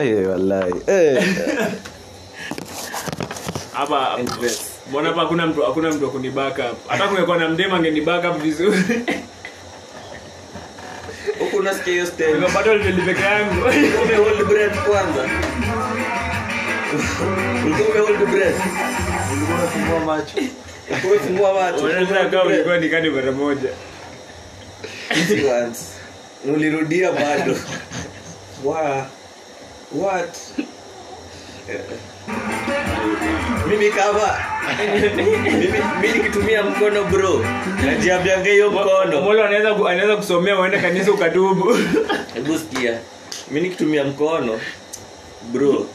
[0.00, 0.74] Eh, wallahi.
[0.86, 1.24] Eh.
[3.72, 4.18] hapa
[4.90, 5.90] mbona hapa hakuna mtu hakuna
[6.88, 8.84] hata kungekuwa na mdema angenibaka vizuri
[11.38, 12.32] Huku unasikia hiyo stage.
[12.32, 13.54] nikapata hoteli peke yangu
[14.04, 15.28] Ume hold breath kwanza.
[17.66, 18.60] Ulikuwa ume hold breath.
[19.32, 20.32] ulikuwa unafungua macho
[20.90, 21.84] Ulikuwa umefungua macho.
[21.84, 23.68] unaweza kama ulikuwa nikani mara moja
[26.54, 27.56] ulirudia bado
[28.64, 29.06] Wa-
[29.92, 30.36] what?
[33.68, 34.36] Mimi kama
[34.94, 35.22] mimi,
[36.02, 37.44] mimi nikitumia mkono bro.
[37.86, 39.20] Najiambianga hiyo mkono.
[39.20, 41.76] Mmoja anaweza anaweza kusomea uende kanisa ukatubu
[42.34, 42.98] hebu sikia.
[43.50, 44.60] Mi nikitumia mkono
[45.52, 45.86] bro.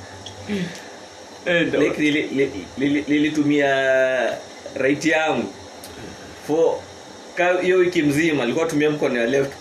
[1.45, 3.67] Eh, li, li, lili- li- li- lilitumia
[4.75, 5.53] right yangu
[6.47, 6.75] for
[7.61, 9.51] hiyo wiki mzima alikuwa tumia mkono ya left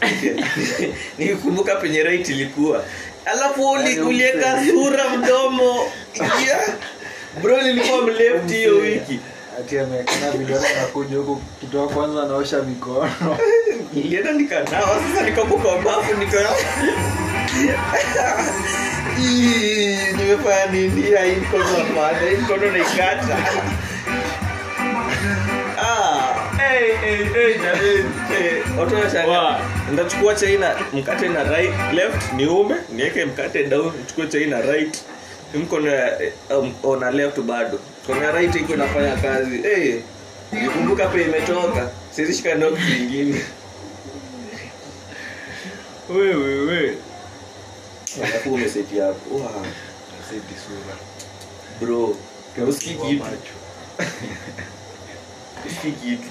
[1.19, 2.85] nikikumbuka penye right ilikuwa
[3.25, 5.91] alafu Yaani ulieka sura mdomo.
[6.47, 6.69] Yeah.
[7.43, 9.21] bro nilikuwa mleft hiyo wiki.
[9.61, 13.11] Ati amekana vidole nakuja huku kitoa kwanza anaosha mikono.
[13.93, 15.01] Nilienda nikanawa.
[15.13, 16.39] Sasa nikapo bafu nika
[20.17, 21.03] nimefanya nini?
[21.03, 23.37] Hii mkono hapana hii mkono naikata
[29.93, 35.03] ndachukua chaina mkate na right left niume niweke mkate down nichukue chaina right.
[35.55, 35.93] Mkono
[36.51, 37.79] um, ona left bado.
[38.07, 39.63] Kona right iko inafanya kazi.
[39.63, 40.01] Hey,
[40.53, 43.41] nikumbuka pe imetoka sizishika zingine nyingine.
[46.11, 46.97] Wewe wewe.
[48.25, 49.67] Alafu umeseti hapo wow.
[50.31, 50.97] Seti sura.
[51.81, 52.17] Bro
[52.69, 53.25] usikii kitu.
[55.67, 56.29] usikii kitu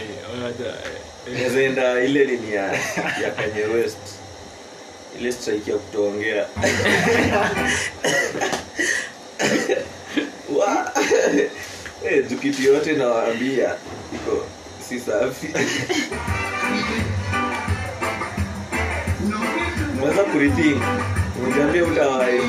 [0.00, 1.00] Ai, wada, eh,
[1.34, 2.64] Naweza enda ile nini ya,
[3.22, 3.98] ya Kanye West.
[5.20, 6.46] Ile strike ya kutoongea.
[10.56, 10.92] Wa-
[12.10, 12.24] Eh,
[12.64, 13.74] yote nawaambia
[14.14, 14.44] iko
[14.88, 15.48] si safi.
[20.02, 20.82] Unaweza kurithink
[21.46, 22.40] uniambia utawae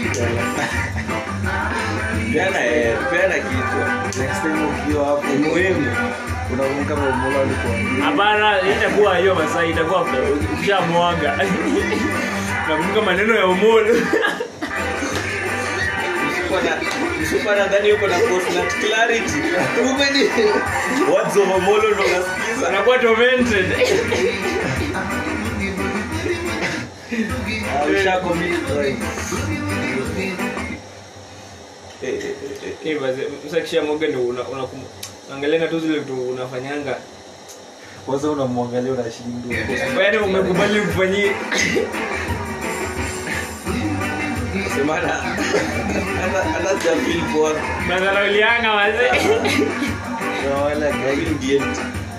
[2.34, 4.04] peana eh, peana kichwa.
[4.26, 5.48] Next time ukiwa hapo ni
[6.52, 8.04] muhimu unakumbuka mamola alikuambia.
[8.06, 10.06] Hapana itakuwa hiyo masaa itakuwa
[10.54, 11.38] ukishamwaga.
[12.70, 13.96] Nakumbuka maneno ya umolo
[17.22, 19.34] msupa nadhani uko na postnat clarity.
[19.82, 20.30] Umeni
[21.12, 22.68] words of omolo ndo nasikiza.
[22.68, 23.66] Anakuwa tormented.
[27.82, 28.98] Ah, usha commit crime.
[32.04, 32.34] Eh, eh, eh,
[32.86, 32.92] eh.
[32.92, 34.44] Eh, basi, sasa kisha mwaga ndo una-
[35.32, 36.96] unakum- tu zile vitu unafanyanga.
[38.06, 39.58] Kwanza unamwangalia unashindwa
[40.04, 40.80] yaani umekubali
[47.34, 47.52] poa.
[47.90, 49.12] nazalaulianga wazee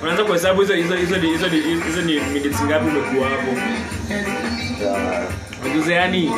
[0.02, 1.48] unaanza kuhesabu hizo hizo hizo ni- hizo
[1.86, 3.52] hizo ni minutes ngapi umekuwa hapo?
[5.66, 6.32] Ujuze yani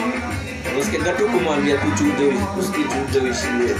[0.80, 3.74] usikianga tu kumwambia tu chuje usikichuje Unatoka-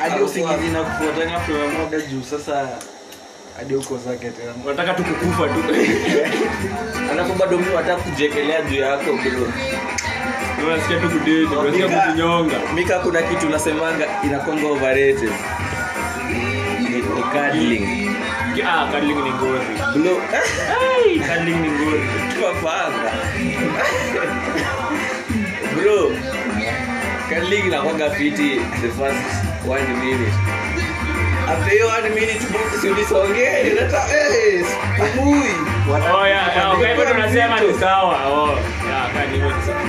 [0.00, 2.68] hadi usingizi na kufuatana juu sasa
[3.58, 4.52] hadi uko zake tena.
[4.64, 5.60] Unataka tu kukufa tu.
[7.12, 9.52] Alafu bado mtu hata kujekelea juu yako bro.
[10.66, 12.56] Unasikia tu kudeti unasikia Mika- kujinyonga.
[12.74, 15.32] Mika kuna kitu nasemanga inakonga overrated.
[16.90, 18.10] Ni, cuddling.
[18.66, 19.60] Ah cuddling ni ngori
[20.02, 20.16] bro.
[21.26, 22.02] Cuddling ni ngori
[27.34, 29.24] cuddling inakwanga fiti the first
[29.68, 30.32] one minute.
[31.48, 34.00] After hiyo one minute bro, si ulisongee inata
[34.96, 35.38] pumui
[36.28, 38.26] yeah, yeah, hivyo tunasema ni sawa.
[38.26, 38.58] Oh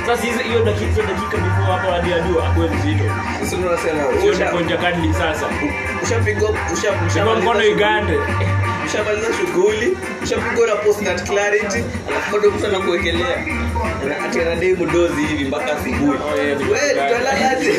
[0.06, 3.04] sasa hiyo dakika dakika before hapo hadi ajua akuwe mzito.
[3.40, 5.46] Sasa tunasema kukonja cuddling sasa.
[6.04, 8.20] Ushapigwa ushapigwa mkono igande.
[8.86, 9.98] Ushamaliza shughuli.
[10.24, 11.84] Ushapigwa na post that clarity.
[12.10, 13.38] Alafu bado mtu anakuwekelea
[14.04, 16.18] Ana- ati anadai mdozi hivi mpaka asubuhi.
[16.18, 17.72] Oh, tutalalaje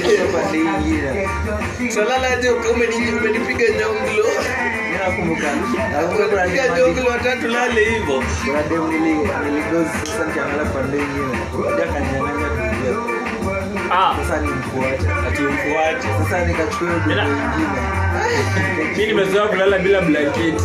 [1.79, 3.67] tutalalaje umenipiga
[6.47, 8.25] piga jonglo watatu lale hivo.
[8.47, 8.93] Kuna demu
[9.45, 12.95] nilidozi sasa nikiangalia pande ingine akanyang'anya kuingia
[13.91, 14.17] ah.
[14.23, 15.43] Sasa nimfuate ati
[16.23, 17.25] sasa nikachukua hiyo demu
[18.97, 20.65] mimi nimezoea kulala bila blanketi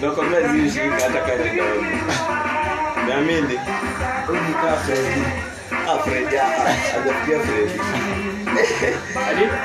[0.00, 0.10] nita
[0.40, 1.84] sinakwambia hata kazi ndogo
[3.08, 3.58] naamini
[4.26, 4.40] Huyu
[5.98, 6.48] fredi ah,
[6.92, 7.70] hajafikia Fred.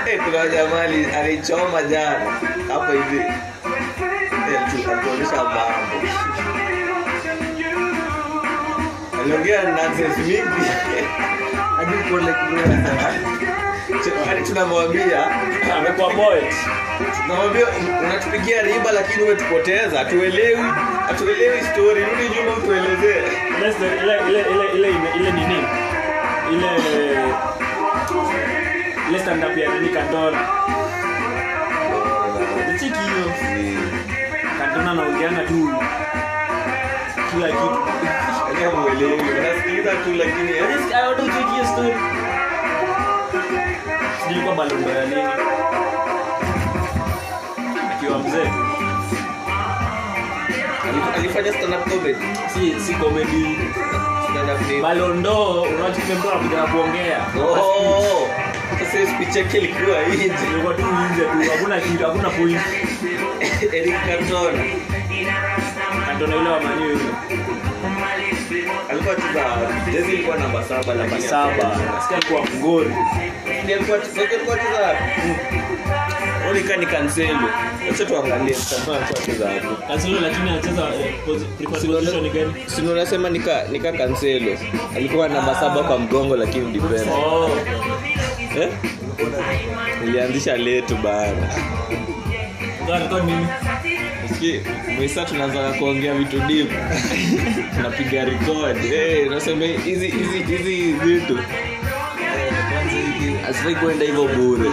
[0.07, 2.25] Eh, kuna jamali alichoma jana
[2.67, 3.19] hapo hivi
[4.71, 5.59] tu- atuonyesha mambo
[9.23, 10.69] aliongea nonsense mingi
[11.77, 12.21] Hadi uko
[14.27, 15.25] hadi tunamwambia
[15.77, 16.53] amekuwa poet.
[17.21, 17.65] tunamwambia
[17.99, 20.63] unatupigia riba lakini umetupoteza hatuelewi
[21.07, 22.03] hatuelewi story.
[22.05, 23.23] Rudi nyuma utuelezee
[25.15, 25.57] ile nini?
[26.51, 26.67] Ile
[29.09, 30.37] ile stand up ya nini Kantona
[32.79, 33.31] cheki hiyo.
[34.91, 35.69] Anaongeanga tu.
[37.31, 37.79] Kila kitu.
[38.53, 39.13] Yaani hamuelewi.
[39.39, 40.63] Unasikiliza tu lakini eh,
[41.57, 41.93] your story.
[44.23, 45.21] Sijui kwamba balondo ya nini.
[47.91, 48.49] Akiwa mzee.
[50.83, 52.19] Ali- alifanya stand up comedy.
[52.53, 53.57] Si si comedy.
[54.31, 57.25] Stand up ni balondo unachukia mtu anakuja na kuongea.
[57.43, 58.27] Oh
[58.79, 62.61] sasa speech yake ilikuwa nje ilikuwa tu nje tu hakuna kitu hakuna point.
[63.73, 64.63] Eric Cantona.
[66.07, 67.03] Kantona yule wa mani yule.
[68.89, 69.45] Alikuwa cheza
[69.91, 71.21] jezi ilikuwa namba saba namba lakini
[71.95, 72.95] nasikia alikuwa mgori
[73.63, 74.95] Ndiye alikuwa alikuwa cheza
[76.49, 77.39] Onika ni Cancelo
[77.91, 78.55] acha tuangalie.
[78.69, 79.49] Cantona alikuwa cheza
[79.87, 80.81] Cancelo lakini anacheza
[81.25, 82.53] posi- preferred position gani?
[82.65, 84.57] Sino unasema nika nika Cancelo
[84.95, 87.13] alikuwa namba saba kwa mgongo lakini defender.
[87.13, 87.49] Oh.
[88.61, 88.69] Eh?
[90.57, 91.49] Letu bana.
[94.37, 94.61] Ndio
[94.95, 96.69] mwisa tunaanza kuongea vitu deep.
[97.75, 98.77] Tunapiga record.
[98.93, 101.39] Eh unasema hizi hizi hizi vitu
[103.49, 104.69] asifai kuenda hivyo bure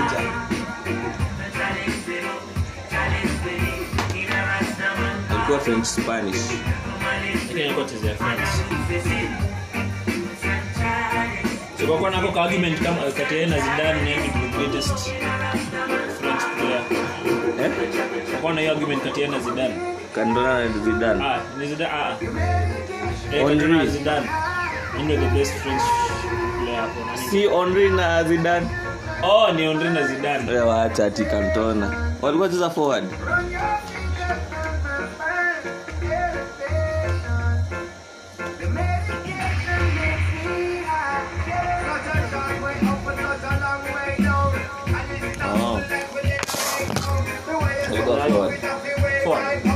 [5.31, 6.37] alikuwa french spanish.
[12.01, 14.99] Kwa nako ka argument kama kati yeye na Zidane nani ndio greatest
[16.21, 16.83] French player.
[17.65, 17.71] Eh?
[18.43, 19.75] Kwa na hiyo argument kati yeye na Zidane.
[20.15, 21.25] Kandona na zidane.
[21.25, 22.17] Ah ni Zidane ah
[23.35, 23.47] eh.
[23.47, 24.27] Cantona na Zidane.
[25.05, 25.83] Ndio the best French
[26.77, 28.69] hapo nani si henri na zidane.
[29.23, 30.51] Oh ni Henry na Zidane.
[30.51, 33.05] Wewe waacha ati kantona walikuwa cheza forward.
[45.43, 45.81] Oh.
[47.89, 48.61] Alikuwa forward.
[49.25, 49.67] Forward.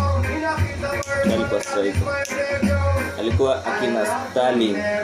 [1.32, 4.76] Alikuwa striker alikuwa akina stalin.
[4.76, 5.00] Eh,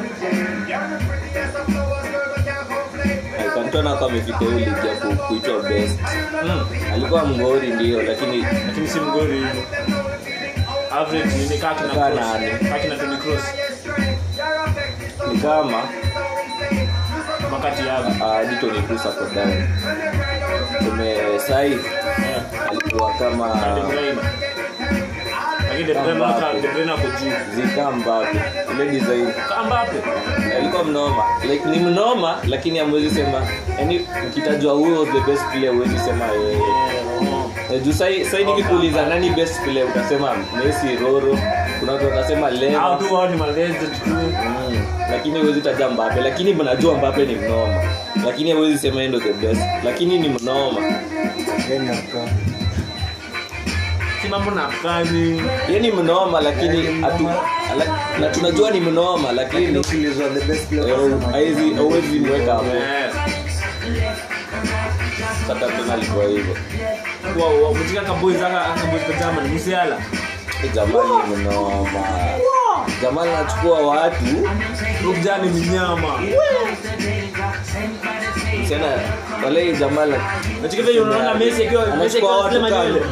[3.55, 3.65] kwa
[4.07, 4.39] amefika
[4.85, 5.99] japo kuitwa best.
[6.45, 6.67] Mm.
[6.93, 9.47] alikuwa mgori ndio lakini lakini si mgori.
[10.93, 12.21] Average ni kaki na cross.
[12.21, 12.53] nane.
[12.89, 13.43] na Toni Kroos.
[15.33, 15.83] Ni kama
[17.51, 19.55] makati yao hadi Toni Kroos hapo ndani.
[20.79, 21.79] Tumesai
[22.71, 24.19] alikuwa kama De Bruyne
[25.81, 26.61] lakini De Bruyne Mbappe.
[26.63, 27.63] De Bruyne ako juu.
[27.63, 28.39] Zika Mbappe.
[28.75, 29.27] Ile design.
[29.49, 29.81] Kama
[30.59, 31.25] alikuwa mnoma.
[31.51, 33.43] Like ni mnoma lakini amwezi sema
[33.79, 36.59] yani ukitajwa who the best player huwezi sema yeye.
[37.73, 39.87] Eh, juu sai sai nikikuuliza nani best player?
[39.87, 41.39] Utasema Messi Roro.
[41.81, 42.49] Kuna watu watasema
[42.83, 44.11] au tu wao ni malegend tu.
[44.11, 44.87] Mm.
[45.11, 46.21] lakini huwezi taja Mbappe.
[46.21, 47.83] Lakini mnajua Mbappe ni mnoma.
[48.27, 49.63] Lakini huwezi sema yeye ndo the best.
[49.85, 50.81] Lakini ni mnoma.
[51.59, 52.60] Aka si
[54.31, 57.05] mambo na kani yeye ni mnoma lakini
[57.73, 59.79] ala- na tunajua ni mnoma lakini
[61.41, 62.67] eh, hauwezi mweka hapo.
[65.47, 66.57] Sasa tena alikuwa hivyo.
[67.41, 69.97] Wa wa mtika ka boys aka aka boys ka Germany Musiala.
[70.75, 72.05] Jamani mnoma.
[73.03, 74.25] Jamani anachukua watu.
[75.05, 76.09] Rukjani minyama
[78.69, 78.87] tena
[79.45, 80.15] wale jamani
[80.63, 82.49] nachika vile unaona Messi akiwa Messi akiwa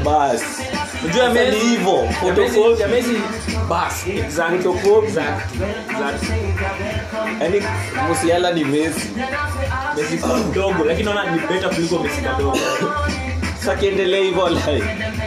[0.05, 0.63] basi
[1.05, 2.83] unajua ni hivyo, photocopy.
[2.83, 3.17] ya Messi
[3.69, 4.67] bas exact
[5.05, 5.55] exact
[5.91, 6.25] exact
[7.41, 7.63] yaani
[8.09, 9.09] musiala ni Messi
[9.97, 12.59] Messi mdogo lakini naona ni better kuliko Messi kadogo
[13.59, 14.83] sasa kiendelea hivyo lai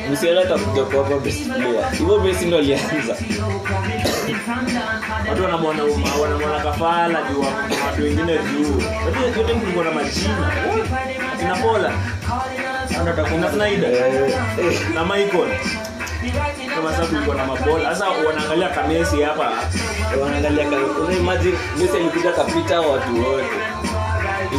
[0.10, 3.16] musiala atakuja kuwapa best player hivyo Messi ndo alianza
[5.30, 5.84] watu wanamwona
[6.22, 7.40] wanamwona kafala juu
[7.86, 8.82] watu wengine juu.
[9.06, 10.52] Watu yote kulikuwa na majina.
[11.34, 11.56] Akina
[12.98, 15.52] Pola akina Snyder Eh, eh, na Michael.
[16.76, 19.52] Kama sasa kulikuwa na mabola sasa wanaangalia kamesi hapa.
[20.22, 23.46] Wanaangalia ka- una imagine Messi alikuja kapita watu wote.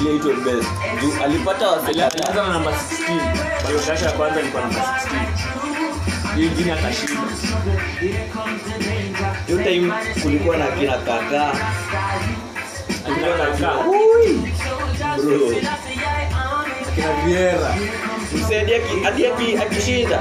[0.01, 0.69] Ile ito best.
[1.01, 6.47] Juu alipata wasela alianza na namba 16 hiyo kasha ya kwanza ilikuwa namba 16 hiyo
[6.47, 7.21] ingine akashinda
[9.47, 11.53] hiyo time kulikuwa na kina kaka
[13.05, 13.69] kulikuwa na kina
[15.17, 15.55] bro
[16.95, 17.75] kina Vieira
[18.35, 20.19] msaidia hadi aki- akishinda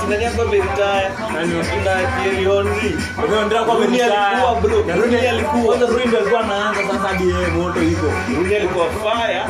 [0.00, 1.52] sinani hapa ameritaya Nani?
[1.52, 2.96] kina Thierry Henry.
[3.26, 4.84] Ndio ndio kwa Rooney alikuwa bro.
[4.96, 5.64] Rooney alikuwa.
[5.64, 9.42] Kwanza Rooney ndio alikuwa anaanza sasa hadi yeye moto iko Rooney alikuwa fire.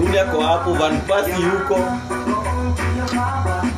[0.00, 1.78] Rooney ako hapo Van Persie yuko.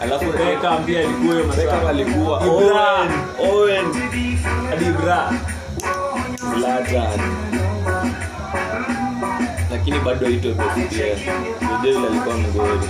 [0.02, 3.10] Alafu Beckham pia alikuwa hiyo Beckham alikuwa Owen.
[3.52, 3.84] Owen.
[4.70, 5.30] Hadi Ibra.
[6.36, 7.20] Zlatan
[9.92, 11.14] lakini bado ito pia
[11.82, 12.88] Vidal alikuwa mgori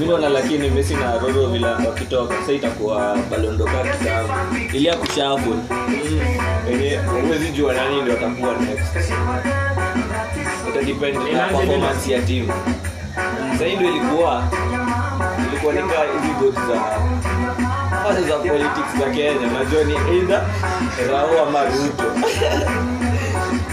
[0.00, 4.28] minaona lakini Messi na Roro vile wakitoka sasa itakuwa balondoka kitamu
[4.72, 5.54] ili ya kushafu
[6.70, 9.10] yenye huwezi jua nani ndio atakuwa next.
[10.68, 12.52] Itadepend na performance ya timu
[13.52, 14.44] sasa ndio ilikuwa
[15.48, 16.98] ilikuwa nika hizi goals za
[18.08, 19.46] hasa za politics za Kenya.
[19.58, 20.40] Najua ni eidha
[21.12, 22.04] Rao ama Ruto.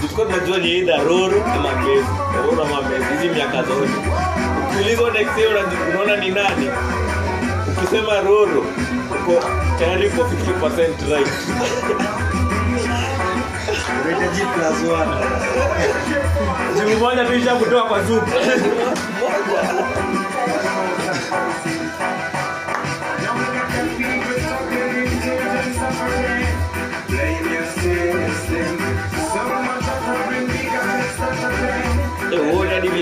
[0.01, 2.05] Tulikuwa tunajua ni eidha Roro ama mezi
[2.45, 3.91] Roro ama mezi hizi miaka zote.
[4.69, 5.51] Ukiulizwa next year
[5.93, 6.69] unaona ni nani?
[7.77, 8.65] Ukisema Roro
[9.11, 9.43] uko
[9.79, 11.29] tayari uko 50% right.
[16.75, 18.61] Jibu moja tuisha kutoa kwa zupu Eh,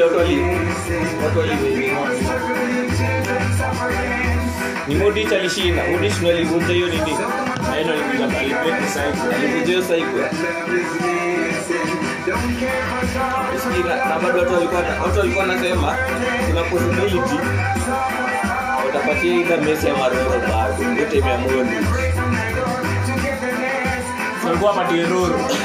[0.04, 0.36] watu wali
[4.88, 5.84] ni Modric alishinda.
[5.92, 6.14] Modric
[6.62, 7.18] ndio hiyo nini?
[7.74, 10.30] Aenda alikuja alibreak cycle alivunja hiyo cycle
[14.10, 15.96] na bado watu walikuwa na- watu walikuwa wanasema
[16.48, 17.36] kuna possibility
[18.86, 21.70] watapatia either Messi ama Roro bado yote imeamua ni
[24.50, 25.04] alikuwa patie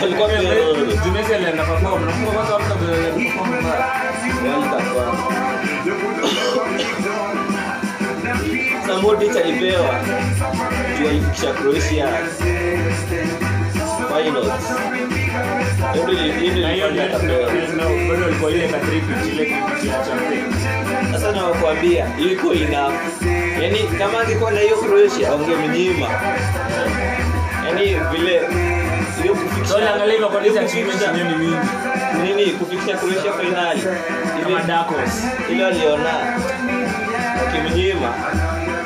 [0.02, 2.04] Alikuwa patie Jumesi alienda perform.
[2.06, 4.05] Na kwa kwanza watu walienda perform
[8.86, 10.00] Sasa Modric alipewa
[10.98, 11.06] juu
[11.52, 12.08] Croatia
[14.08, 14.52] finals.
[15.92, 17.50] Ndio ili- ndio na hiyo ilifanya akapewa.
[18.08, 20.54] bado alikuwa ile ka trip ile ya champion
[21.12, 22.92] Sasa nawakwambia iko enough.
[23.62, 26.06] Yaani kama angekuwa na hiyo Croatia wangemnyima.
[27.66, 28.40] Yaani vile
[32.22, 33.82] nini kufikisha Croatia finali.
[35.50, 36.10] Ile waliona
[37.44, 38.14] wakimnyima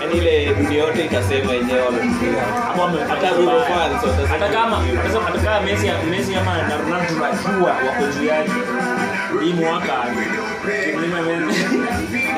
[0.01, 4.49] yani ile dunia yote itasema yenyewe wamemnyima hapo ame- Hata ame- Roro fans watasema hata
[4.49, 8.51] kama ni- hata hata kama Messi Messi ama Ronaldo tunajua wako juu yake
[9.45, 9.93] hii mwaka
[10.85, 11.19] kimlima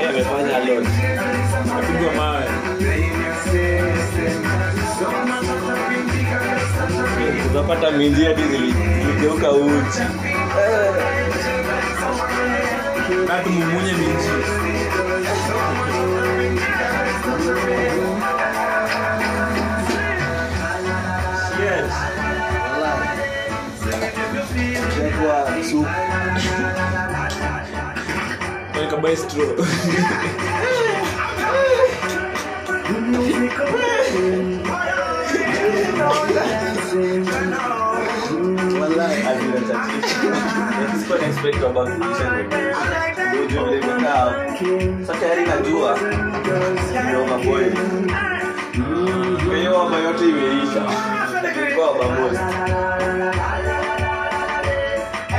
[0.09, 0.89] amefanya lot.
[1.79, 2.45] Apigwa mawe
[7.53, 8.75] utapata minji hadi zili-
[9.07, 10.01] ziligeuka uchi.
[13.29, 14.29] Na tumumunye minji
[21.61, 21.93] yes
[38.81, 39.23] Wallahi.
[40.99, 41.27] Sikuwa na
[41.61, 44.45] kwamba ndio ndio vile imekaa hapo.
[45.07, 45.99] Sasa tayari najua
[47.07, 47.65] ndio maboy
[49.59, 50.83] hiyo ama yote imeisha
[51.67, 52.39] ilikuwa wabamozi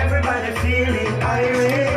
[0.06, 1.93] Everybody feeling irate.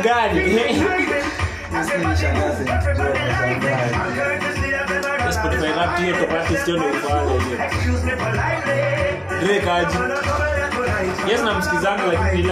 [0.00, 0.34] Kushangaa.
[5.32, 6.16] Spotify rap hiyo
[6.66, 6.88] hiyo ndio hiyo
[9.40, 9.98] Drake aje
[11.30, 11.40] yes
[12.06, 12.42] lakini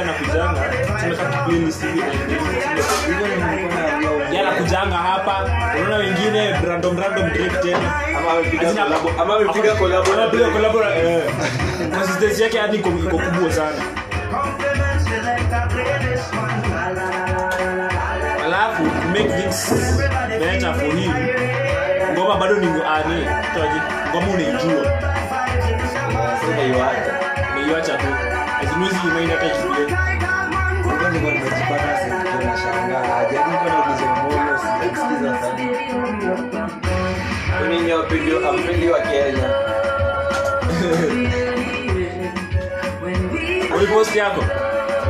[1.47, 2.03] playlist hivi
[4.91, 5.45] na hapa.
[5.77, 7.93] Unaona wengine random random Drake tena.
[8.19, 8.75] Ama amepiga eh.
[13.53, 13.83] sana
[18.49, 19.61] alafu make things
[20.41, 21.13] better for him
[22.13, 23.25] ngoma bado ni ani
[23.55, 24.85] toje ngoma unaijua.
[26.41, 27.13] Sema iwacha
[27.57, 28.07] umeiacha tu
[28.63, 29.87] azinuzi imeenda hata ikiplay
[30.97, 33.25] Ndio nimejipata sasa nashangaa.
[33.31, 35.65] Jadi niko na kizomolo sijasikiza sana.
[37.69, 39.49] ni wapendi ampendi wa Kenya.
[43.77, 44.45] Ulipost yako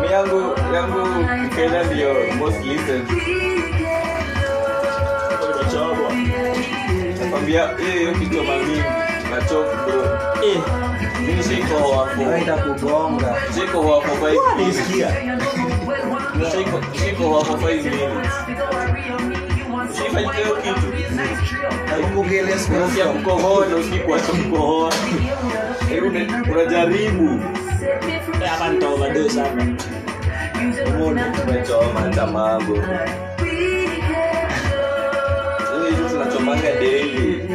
[0.00, 0.40] mi yangu
[0.74, 1.08] yangu
[1.56, 3.08] Kenya ndio most listened.
[7.20, 8.78] Nakwambia hiyo hiyo kitoma mingi
[9.30, 9.40] na
[9.86, 10.18] bro.
[10.44, 10.58] Eh.
[11.20, 13.36] Mimi siko wako Naenda kugonga.
[13.54, 14.86] siko wako 5 minutes.
[16.52, 18.32] siko shiko wako 5 minutes.
[19.96, 20.86] Shifanye hiyo kitu.
[21.90, 21.96] Na
[23.06, 23.66] kukohoa
[28.68, 29.64] Unajaribu Eh, hapa nita overdose hapa
[31.48, 32.76] umechoma tamago
[35.76, 37.48] ile hizo tunachomanga daily.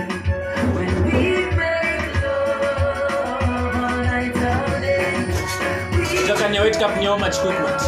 [6.21, 7.81] Kutoka ni wait cup ni how much quickmat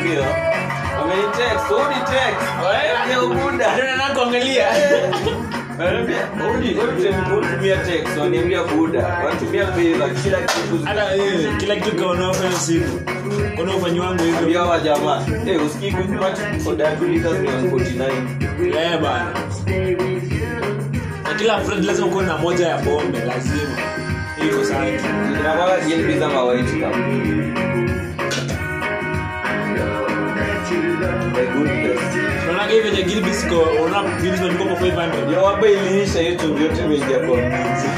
[0.00, 0.24] ndio.
[1.00, 4.66] Wamenitext unitext leo buda ndio nataka kuangalia
[7.56, 12.82] tumia text waniambia buda wanatumia fedha kila kitu hata eh, kila kitu kaona fanya
[13.56, 14.38] kuna ufanyi wangu hivyo.
[14.38, 19.32] Ambia wa jamaa eh usikii kuipata soda ya 2 liters ni 149 eh bana
[21.24, 23.78] na kila friend lazima kuwe na moja ya bombe lazima
[24.48, 26.96] iko sana mawaiti kama
[32.66, 33.46] unaona venye gilbis
[33.84, 36.44] unaona views zilikuwa kwa 500 ya wapa iliisha yote
[36.84, 37.88] imeingia kwa mlinzi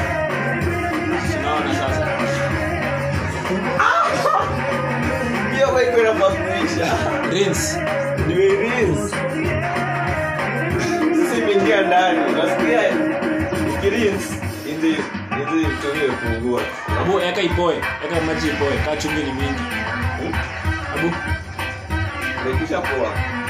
[1.32, 2.06] sinaona sasa.
[5.54, 6.92] Hiyo bike inafaa kuisha.
[7.32, 7.80] Rinse
[8.28, 9.16] nimerinse
[11.14, 12.18] sisi imeingia ndani.
[12.32, 12.80] Nasikia
[13.78, 14.34] ikirinse
[14.66, 16.60] hizi hizi tumie kufungua.
[17.00, 17.74] Abu eka ipoe.
[17.76, 18.78] Eka maji ipoe.
[18.84, 19.62] Kaa chumvi ni mingi.
[20.98, 21.12] Abu
[22.50, 23.10] imekisha poa.
[23.10, 23.45] Na-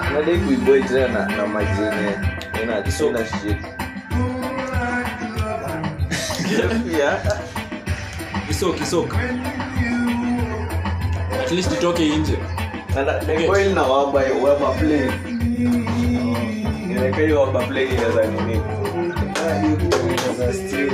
[0.00, 2.14] nadai kuiboi tena na- na maji yenye
[2.62, 3.58] ina ina shit
[11.42, 12.38] at least itoke nje.
[12.94, 13.04] Na-
[14.78, 15.10] play.
[17.68, 18.60] Play inaweza nini?
[19.64, 20.90] Inaweza steal.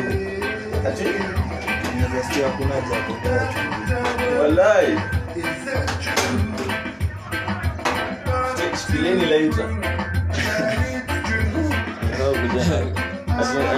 [1.97, 2.75] Inaweza steal hakuna
[3.07, 4.99] kutoa walai
[9.01, 9.63] shikilieni laita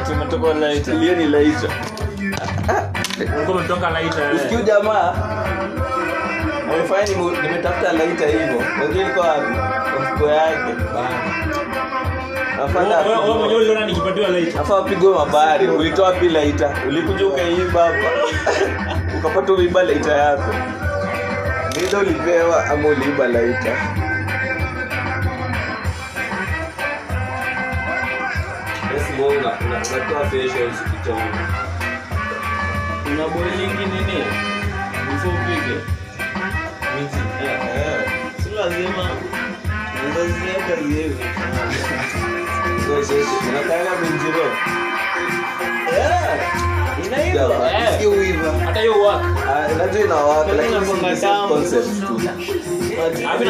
[0.07, 1.69] tumetoka shikilieni laita
[3.37, 3.91] ulikuwa umetoka
[4.35, 5.15] usikiu jamaa
[6.73, 8.63] amefanya nimetafuta laita hivyo.
[8.83, 9.53] Wengine wapi?
[10.03, 10.73] Mfuko yake.
[12.65, 13.87] Apigwe- uliona
[14.61, 15.69] afa apigwe mabari.
[15.69, 16.75] Ulitoa pi laita?
[16.89, 17.97] Ulikuja ukaiba hapa.
[19.19, 20.55] Ukapata uiba laita yako.
[21.81, 24.02] Mida ulipewa ama uliiba laita
[29.23, 31.43] Esimonga, una- unatoa facial usikichonga.
[33.07, 34.25] una boilingi nini
[35.07, 35.77] before upige
[37.43, 38.11] Eh.
[38.43, 39.11] Si lazima
[40.07, 41.17] unaziweka ziwe.
[42.87, 44.47] So, so, so, unataka minjiro?
[45.89, 46.33] Inaiva.
[46.33, 46.82] Eh.
[48.07, 48.53] Uiva.
[48.65, 48.95] hata hiyo
[49.79, 50.33] najua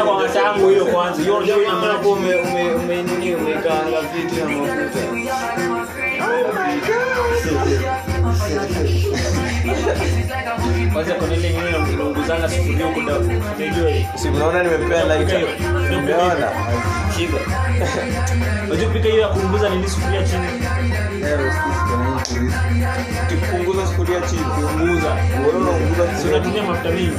[0.04, 4.44] kwa tangu hiyo kwanza hiyo ndio ina Hapo ume- ume- ume- nini, umekaanga vitu na
[4.56, 5.00] mafuta.
[10.92, 13.20] kwanza kuna ile nyingine inaunguzana sufuria huko ndio
[14.30, 15.44] mnaona nimempea lighter?
[15.98, 16.48] Umeona?
[17.16, 17.38] Shiba
[18.66, 20.42] unajua pika hiyo ya kuunguza nini sufuria chini
[21.20, 22.56] Leo sisi kuna hii kurisi.
[23.34, 24.42] Ukipunguza sufuria chini.
[24.42, 25.16] kuunguza
[25.48, 27.16] Unaona unapunguza si unatumia mafuta mingi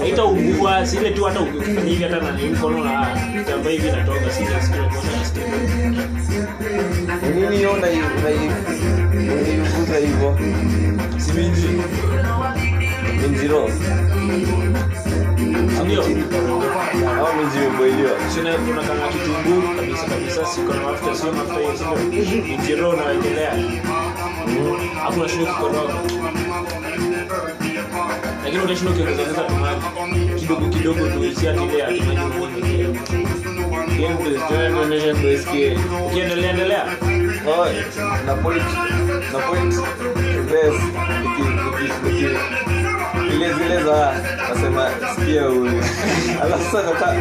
[0.00, 3.06] haitaungua si ile tu hata ukifanya hivi hata na mkono na
[3.38, 5.46] kitambaa hivi inatoka si ile siku moja nasikia
[7.28, 8.04] Ni nini hiyo na hiyo?
[8.18, 10.38] unaiunguza hivyo?
[11.18, 11.68] si minji.
[11.68, 11.78] Minji
[13.22, 13.68] Minjiro.
[15.84, 16.02] Ndio.
[16.02, 18.10] Au minji imeboiliwa?
[18.34, 18.82] sina kuna
[19.12, 22.54] kitunguu kabisa kabisa siko na mafuta sio mafuta hiyo sio.
[22.54, 23.52] Injiro unawekelea
[25.02, 25.94] hapo unashinda kukoroga.
[28.44, 29.80] Lakini utashinda ukiongezeza tomato
[30.38, 32.98] kidogo kidogo tu isi ati ile ati maji mingi
[36.06, 36.84] ukiendelea endelea.
[38.26, 38.62] Na point
[39.32, 39.74] na point
[40.50, 40.80] best
[43.40, 44.14] niki niki niki ile zile za
[44.48, 45.82] nasema sikia huyu.
[46.42, 47.14] Alafu sasa nataka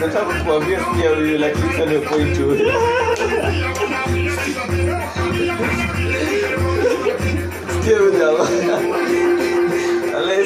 [0.00, 2.58] nataka kukuambia sikia huyu lakini sasa ndio point huyu.
[7.80, 8.48] Sikia huyu jamaa.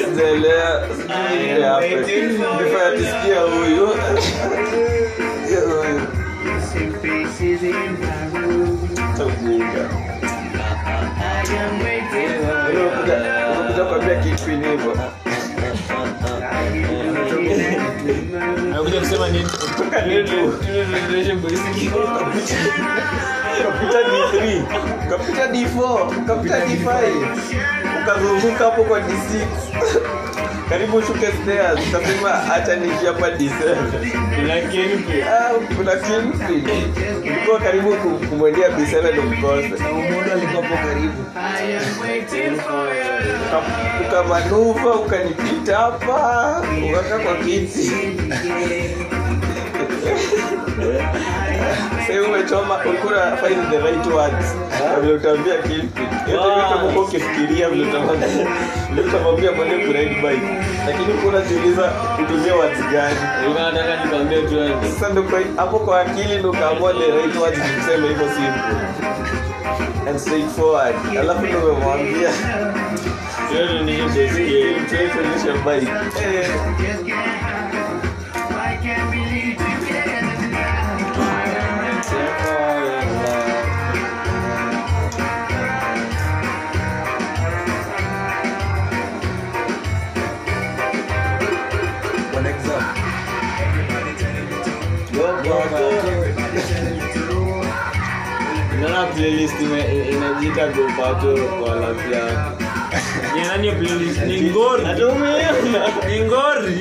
[0.05, 2.05] Sijaelewa sijui ile happen.
[2.57, 3.05] Before ati
[3.57, 3.89] huyu.
[9.25, 9.89] Ujinga.
[13.59, 14.97] Unakuja kuambia kitu hivyo
[18.71, 19.45] Anakuja kusema nini?
[19.45, 20.29] Kutoka nini?
[23.59, 24.63] ukapita d3
[25.07, 26.89] ukapita d4 kapita d5
[28.03, 29.45] ukazunguka hapo kwa d6
[30.69, 31.79] karibu shuke stairs.
[31.89, 33.75] Ukasema hacha niishi hapa d7
[35.23, 36.67] Ah, kuna kingpin
[37.23, 37.93] ulikuwa karibu
[38.29, 39.83] kumwendea b7 umkose.
[39.91, 41.25] Umodo alikuwa hapo karibu.
[44.07, 47.91] Ukamanuva ukanipita hapa ukaka kwa kiti.
[52.27, 54.55] Umechoma ukura find the right words.
[55.01, 57.85] Vile utaambia kingpin vile ukifikiria vile
[59.01, 60.47] utamwambia mwende kuride bike.
[60.87, 61.91] Lakini kuna jiuliza
[62.23, 63.15] utumie words gani?
[63.55, 64.75] Nataka nikwambie tu wewe.
[64.93, 68.77] sasa ndo kwa hapo kwa akili ndo kaamua the right words kusema hivyo simple.
[70.09, 70.95] And straightforward.
[71.19, 72.29] Alafu ndo umemwambia
[73.53, 74.31] Wewe ni basic.
[74.89, 75.91] tuonyeshe bike
[76.37, 76.49] eh
[98.79, 99.59] Naona playlist
[100.11, 102.63] inajiita gopato kwa lapi yako.
[103.35, 104.19] Ni nani hiyo playlist?
[104.21, 104.83] Ni ngori.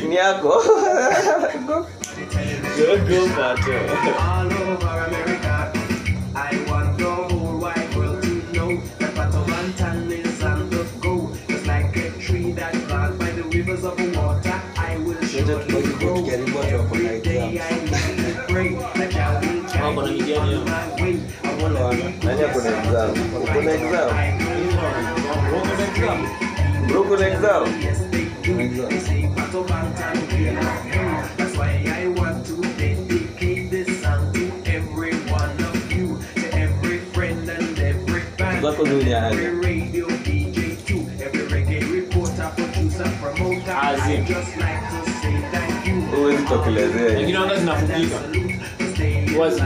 [0.09, 0.63] Ni yako
[1.67, 1.87] Go
[3.09, 3.73] Go Pato.
[3.73, 5.73] all over America.
[18.63, 20.65] Wako na me mitihani on yao.
[20.65, 21.15] my way.
[21.43, 21.97] I wanna be
[22.27, 23.11] nani ako na exam
[23.43, 24.11] uko na exam
[26.89, 27.65] bro uko na exam
[38.63, 38.85] zako
[43.21, 43.73] promoter.
[43.73, 44.25] I Azim.
[46.17, 48.17] huwezi tokelezea Lakini wanga zinafungika.
[49.39, 49.63] Wazi.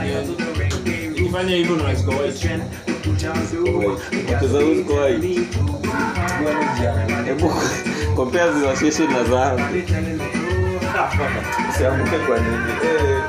[1.11, 2.49] Ukifanya hivyo ndo unaziko white.
[4.33, 5.39] Wakiza huwezi kuwa white.
[7.25, 7.53] hebu
[8.15, 9.61] kompea zinasheshe na zangu
[11.69, 12.71] usiamuke kwa nini?
[12.83, 13.23] Eh,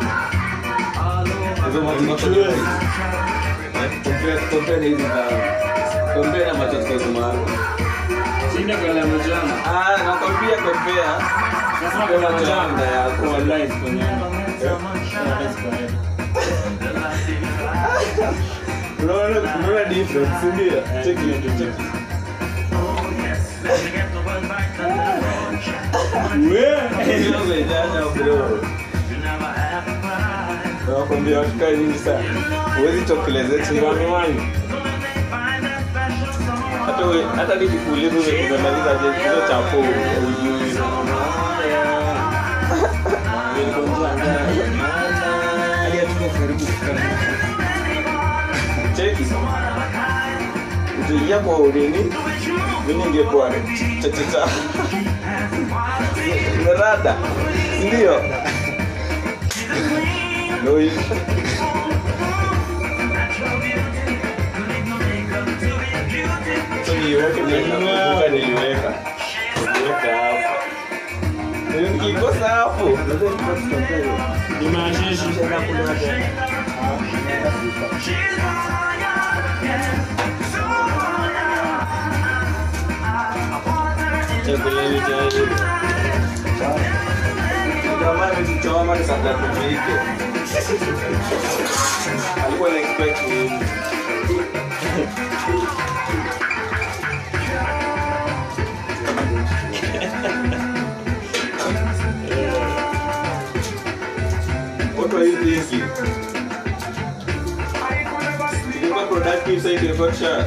[4.50, 5.42] kompea na hizi zangu
[6.14, 6.54] kompea
[8.94, 9.54] na majana.
[9.66, 11.20] Ah, nakwambia kompea
[12.06, 12.30] kwa la
[12.84, 13.26] yako.
[19.02, 19.40] Unaona
[19.94, 20.46] difference
[31.76, 32.24] nyingi sana.
[32.78, 33.00] Huwezi
[37.36, 38.90] hata nikikuuliza umemaliza
[40.28, 40.78] ujui.
[46.38, 46.64] Karibu.
[46.64, 47.37] kufika.
[48.98, 49.22] Cheki
[51.04, 51.98] utaingia kwa ulini
[52.86, 53.50] mi ningekuwa
[54.02, 54.48] chachacha
[56.64, 57.16] merada
[57.80, 58.22] sindio
[60.62, 60.90] Ndio.
[66.86, 66.94] So
[68.30, 68.94] niliweka.
[71.92, 72.98] Nikikosa hapo.
[74.60, 75.24] Nimeashishi.
[75.24, 76.10] Chokoleti
[77.98, 78.38] tayari.
[88.00, 89.94] jamaa ametuchoma kabla tufike
[92.46, 93.60] alikuwa na expect nini
[104.96, 106.27] What were you thinking?
[109.18, 110.44] Productive sasa ilikuwa tusha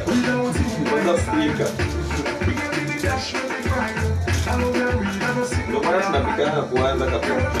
[0.90, 1.68] kwanza speaker.
[5.84, 7.52] maana tunapikana kuanza kabla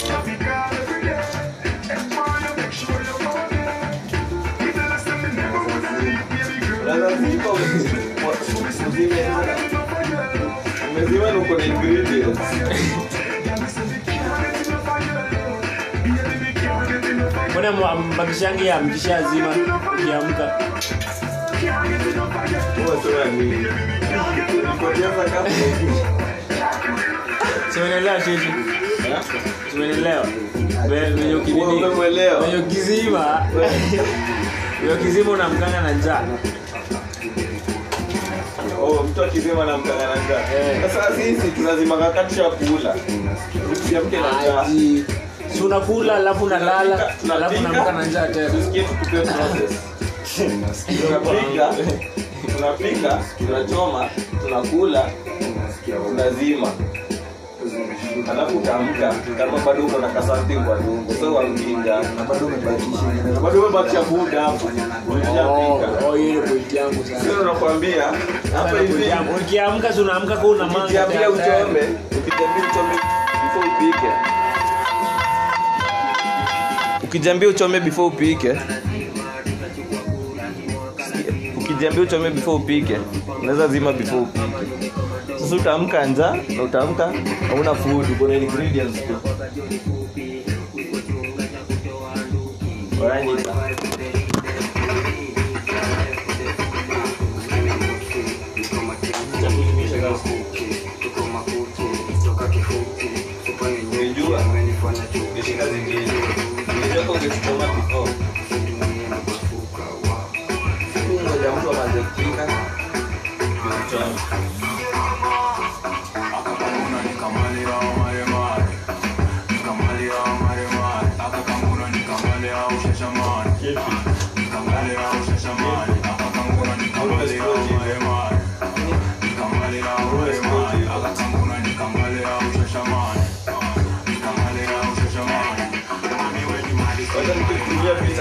[10.90, 12.40] umezima na uko na ingredients.
[17.50, 19.48] Mbona mbakishangi ya mkishazima
[19.94, 20.58] ukiamka
[29.12, 29.22] Ha?
[29.70, 30.26] simenelewa
[30.88, 31.84] venye Wewe ukinini
[32.66, 33.46] ukizima
[34.94, 36.20] ukizima unamkanga na njaa
[38.84, 40.88] Oh, mtu akizima na mkangana njaa.
[40.88, 42.96] Sasa sisi tunazimanga kati ya kula
[43.72, 44.66] usiamke na njaa.
[45.54, 48.50] Si unakula alafu unalala alafu unamka na njaa tena.
[48.50, 49.78] Tusikie tukupie process
[50.36, 51.74] tunapika
[52.56, 54.08] tunapika tunachoma
[54.42, 55.10] tunakula
[56.08, 56.68] tunazima
[58.30, 62.00] alafu utaamka kama bado uko na kasante kwa tumbo so wamjinga
[63.42, 64.70] bado umebakisha muda hapo.
[65.10, 66.16] Oh, oh,
[67.24, 68.02] sio nakwambia.
[68.56, 69.04] Hapa hivi.
[69.40, 71.64] ukiamka si unaamka kwa una manga ukijiambia tayari.
[71.64, 71.80] uchome.
[72.18, 73.00] Ukijiambia
[73.42, 74.08] before upike.
[77.04, 78.52] Ukijambia uchome before upike
[81.72, 82.96] ukijiambia uchome before upike
[83.42, 84.40] unaweza zima before upike
[85.38, 87.12] sasa utaamka njaa na utaamka
[87.48, 89.16] hauna food uko ingredients tu.
[93.00, 93.32] Unajua?
[107.12, 107.61] Ungechukua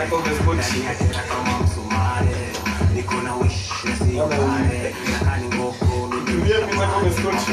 [0.10, 2.72] nikupigia picha kwa umespoti.
[6.16, 7.52] Nipigie picha kwa umespoti.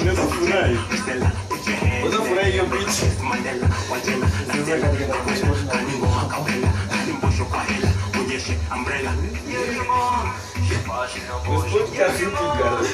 [0.00, 0.78] Unaweza furahi.
[2.02, 3.06] Unaweza furahi hiyo picha.
[11.48, 12.86] Umespoti kazi tu girl.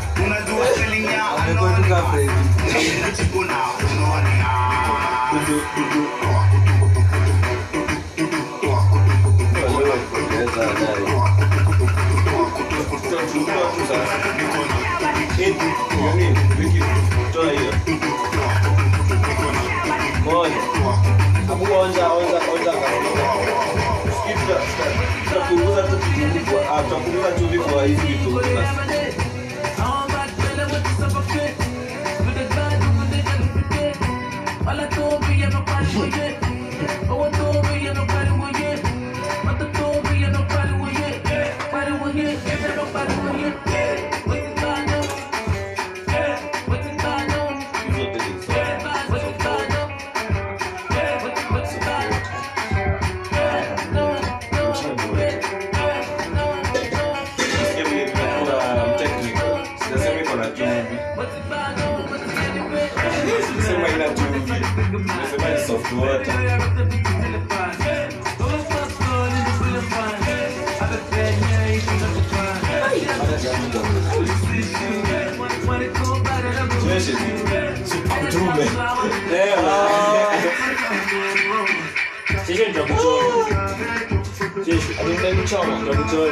[1.39, 2.31] Amekuwa tu kaa friend.
[26.83, 28.49] Tutapunguza chumvi kwa hizi vitu zote
[65.75, 66.33] of water.
[76.81, 77.19] Слышите?
[78.31, 78.65] Трубы.
[82.47, 83.59] Течень Драгучева.
[84.65, 84.97] Течень.
[84.99, 85.79] А ты Драгучева?
[85.85, 86.29] Драгучева.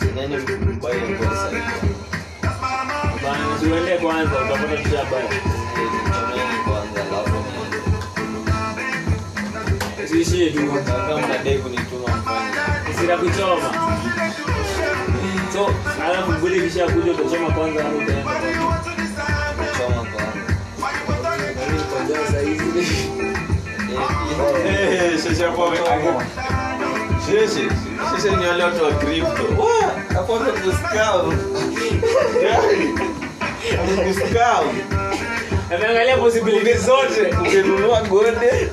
[0.00, 1.18] Сидание в бою.
[3.22, 5.99] Бане, сюда не кwanza, utafuta kila baya.
[10.24, 10.92] Niende tu.
[11.08, 13.70] kama mnadai kunituma mfanye Sitakuchoma.
[15.52, 15.70] So,
[16.04, 18.30] alafu bure kisha kuja utachoma kwanza au utaenda.
[19.72, 20.40] kuchoma kwanza
[21.90, 22.86] Kwanza hizi
[24.68, 25.62] Eh, sheshe hapo
[27.26, 27.68] Sheshe,
[28.16, 29.62] sheshe ni wale watu wa crypto.
[29.62, 31.38] Wa, hapo amekuskam.
[32.42, 32.98] Yaani.
[35.74, 37.34] Ameangalia possibilities zote.
[37.40, 38.70] Ungenunua gode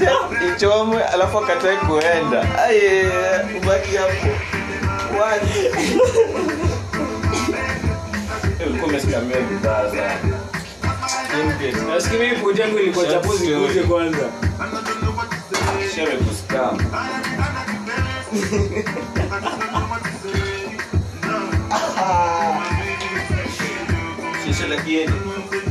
[0.00, 2.58] uje ichomwe alafu akatae kuenda.
[2.64, 3.04] Aye
[3.62, 4.28] ubaki hapo.
[5.20, 5.66] Waje.
[8.60, 10.14] Eh, ulikuwa umeskamia vibaya sana.
[11.88, 14.28] Nasikia mimi pointi yangu ilikuwa Short chapo kwanza.
[24.44, 24.66] Sheshe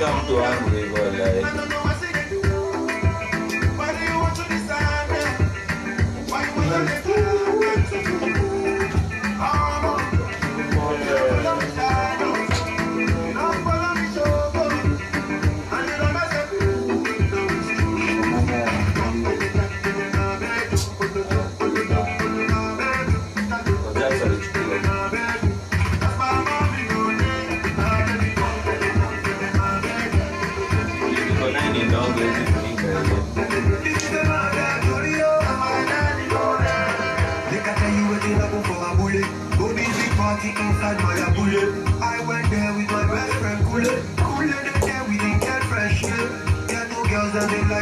[0.00, 1.70] usikam mtu wangu hivyo wallahi.
[6.70, 7.29] Jackson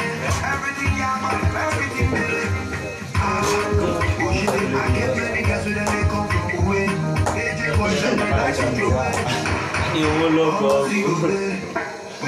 [0.45, 2.49] Everything yeah man, everything there.
[3.15, 6.87] Ah, oh shit, I get plenty girls with them they come from away.
[7.37, 9.13] AJ boys and they like to throw away.
[9.93, 10.89] Ni ulo kwa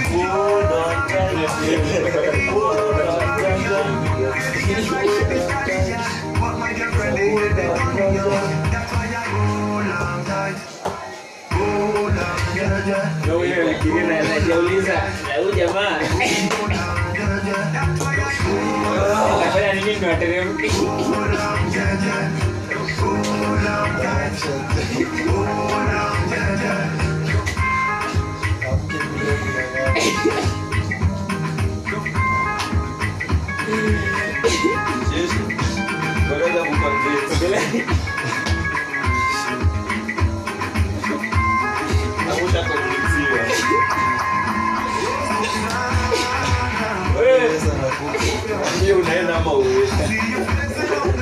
[0.05, 2.49] Hold on tight.
[2.49, 3.15] Hold on
[6.39, 8.64] But my dear friend, they hate the
[12.85, 13.27] That's
[18.01, 20.67] why I hold anafanya nini ndo ateremke?
[20.67, 22.03] on, yeah,
[37.73, 38.14] yeah.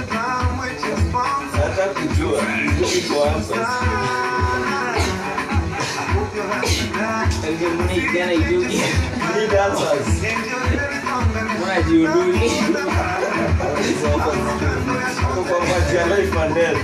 [0.09, 1.53] Ground with your palms.
[1.53, 2.41] Hata kujua
[2.97, 3.65] iko hapa.
[6.13, 7.55] Hope you're happy now.
[7.55, 8.81] ndio mbona kijana ijuki?
[9.35, 10.07] Need answers.
[10.07, 12.51] Angel, let it come and Mbona jiudui?
[15.47, 16.77] Kwa kumpatia life and death.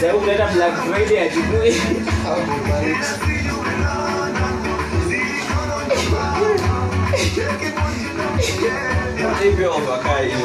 [0.00, 1.74] Sababu kuleta Black Friday achukui.
[9.44, 10.38] Hivyo wakaa hiyo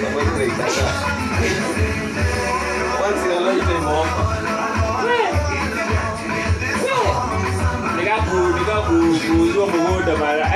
[0.00, 1.02] Sababu tunaikataa.
[3.06, 4.26] Once in a lifetime offer.
[7.96, 8.96] Nika ku nika ku
[9.26, 10.52] kuuzwa mmoja mara.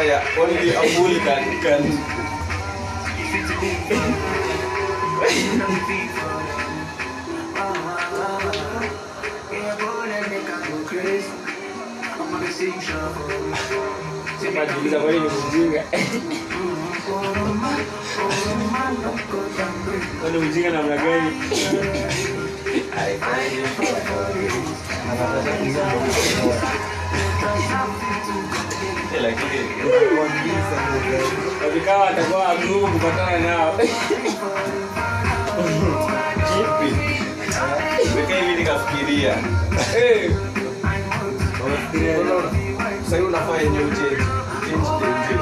[0.00, 1.98] offer ya only a bull can can
[14.40, 15.84] sema jiuliza kwani ni mjinga.
[20.20, 21.30] Kwani mjinga namna gani?
[29.14, 29.60] Eh, lakini
[31.66, 33.78] Wakikawa watakuwa ngumu kupatana nao.
[36.48, 36.96] kipi?
[38.16, 39.34] Weka hivi nikafikiria.
[43.10, 45.40] Sahii unafaa yenye uchange change denje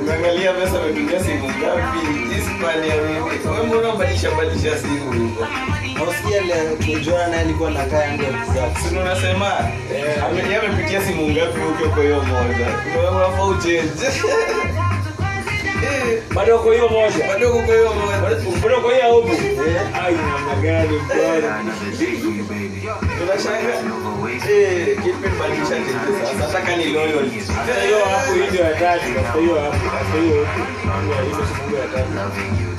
[0.00, 5.46] umeangalia pesa ametumia simu ngapi hispania wewe mbona badilisha simu hivyo
[5.94, 8.78] Nausikia ile tulijuana naye alikuwa nakaa yangu exact.
[8.88, 9.52] Sino unasema?
[10.26, 12.66] Ame- amepitia simu ngapi huko kwa hiyo moja?
[12.96, 13.68] Wewe unafaa
[15.84, 17.26] Eh, bado kwa hiyo moja?
[17.28, 18.18] Bado kwa hiyo moja.
[18.62, 19.30] Bado kwa hiyo huko?
[20.04, 21.64] Ai namna gani bwana.
[23.18, 23.74] Tunashanga
[24.50, 26.46] eh kipi badilisha change sasa?
[26.46, 27.30] nataka ni loyal
[27.84, 30.46] hiyo hapo hiyo ya tatu hiyo hapo hiyo
[31.68, 32.73] hiyo ya tatu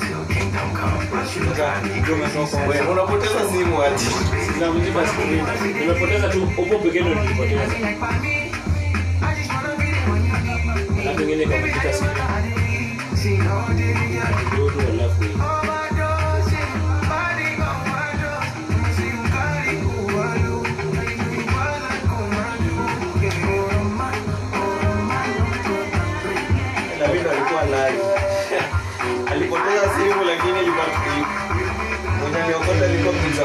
[2.90, 4.06] unapoteza simu ati.
[4.60, 5.44] Na mzima screen
[5.80, 7.66] nimepoteza tu upo pekee nilipoteza.
[11.04, 11.92] Na pengine screen
[14.50, 15.24] kidogo alafu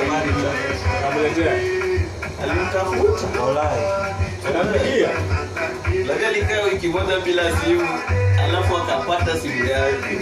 [0.02, 0.54] alikuwa
[1.12, 1.60] mzamani
[2.44, 3.82] alimtafuta Walai.
[4.54, 5.10] Nampigia.
[6.08, 7.88] lakini alikaa wiki moja bila simu
[8.44, 10.18] alafu akapata simu yake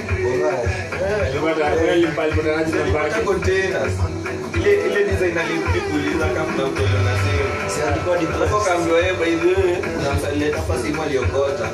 [4.56, 8.58] ile ile design alikuuliza mtu aliona simu Si alikuwa depressed.
[8.62, 11.70] akaambiwa yeye by the way unamsalia hapa simu aliokota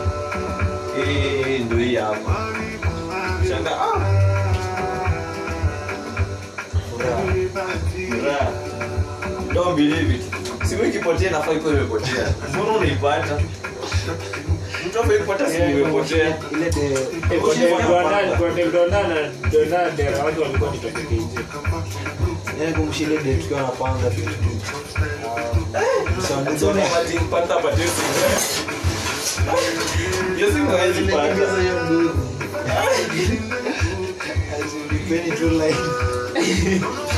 [1.06, 2.36] hii ndio hii hapa
[3.50, 4.00] shanga ah
[8.20, 8.52] Furaha.
[9.54, 10.22] Don't believe it.
[10.68, 12.34] Simu ikipotea nafaa iko imepotea.
[12.54, 13.40] Mbona unaipata?
[14.88, 16.38] Mtu afai kupata simu imepotea.
[20.26, 21.40] Watu walikuwa ni topic nje.
[22.76, 24.32] Kumshilia de tukiwa napanga vitu.
[26.28, 28.36] Sound So ni ati mpata apatie simu.
[30.36, 31.24] Hiyo simu hawezi pata.
[31.34, 32.20] Nilekeza hiyo ndugu.
[34.56, 35.62] Azulipeni tu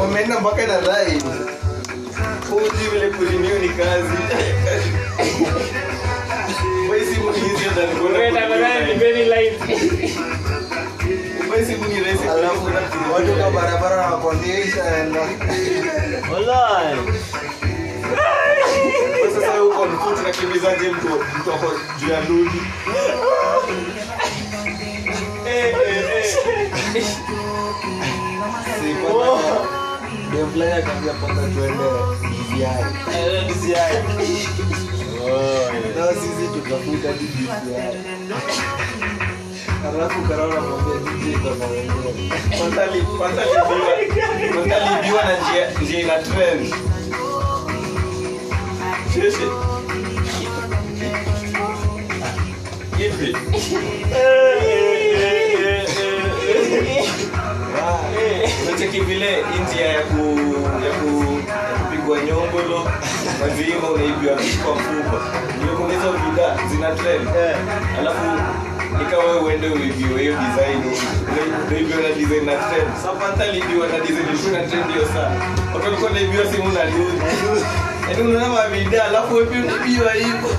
[0.00, 1.22] Wameenda mpaka na rai
[2.56, 4.18] uji vile kurenew ni kazi.
[13.14, 15.20] Watu kwa barabara wanakwambia ishaenda.
[19.34, 19.88] Sasa wewe uko on
[20.88, 21.06] mtu
[21.40, 22.60] mtu ako juu ya luli?
[30.52, 31.84] Fulani akaambia kwanza tuende
[33.48, 33.74] DCI.
[35.96, 37.48] Na sisi tukafuta DCI.
[39.88, 42.58] Alafu Karol anamwambia DJ iko na.
[42.58, 43.64] Kwanza li- kwanza libiwa-
[44.54, 46.74] kwanza libiwa na njia- njia ina trend.
[49.14, 49.48] Sheshe.
[52.98, 53.36] Hivi.
[58.78, 60.38] Unacheki vile njia ya ku
[60.84, 61.38] ya ku
[61.84, 62.90] kupigwa nyongolo
[63.40, 65.16] mazima unaibiwa kwa mfuko.
[65.58, 67.28] Ndio kuna hizo bidhaa zina trend.
[67.98, 68.26] Alafu
[68.98, 70.82] nikawa uende uibiwe hiyo design.
[71.68, 72.88] Unaibiwa na design na trend.
[73.02, 75.36] Sapanta panta libiwa na design ilikuwa na trend hiyo sana.
[75.74, 77.20] Watu walikuwa naibiwa simu na luni
[78.10, 80.50] yaani unaona mabidhaa alafu wewe pia unaibiwa hivyo.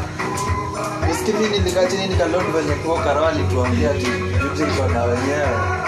[1.40, 5.79] Mimi nilikaa chini nikaload venye kwa alituambia ati DJ kwa na wenyewe.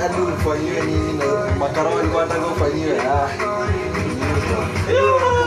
[0.00, 1.24] Hadi- ufanyiwe nini na
[1.58, 2.98] makarao alikuwa ufanyiwe.
[3.00, 3.28] Ah.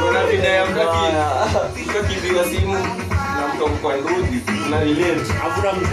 [0.07, 1.15] kuna bidhaa ya mtu aki-
[2.43, 5.87] simu na mtu kwa ndudi na relate Hakuna mtu.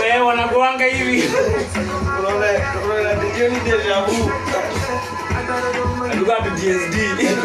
[0.00, 1.24] Sema wanakuanga hivi.
[2.18, 2.46] unaona
[2.84, 4.30] unaona ndio ni deja vu
[6.12, 6.96] Alikuwa hapo DSD.
[7.26, 7.40] Yaani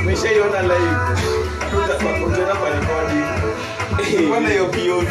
[0.00, 0.96] umeshaiona live
[1.84, 2.04] Uta-
[2.54, 3.20] kwa rekodi
[4.30, 5.08] kwana hiyo pov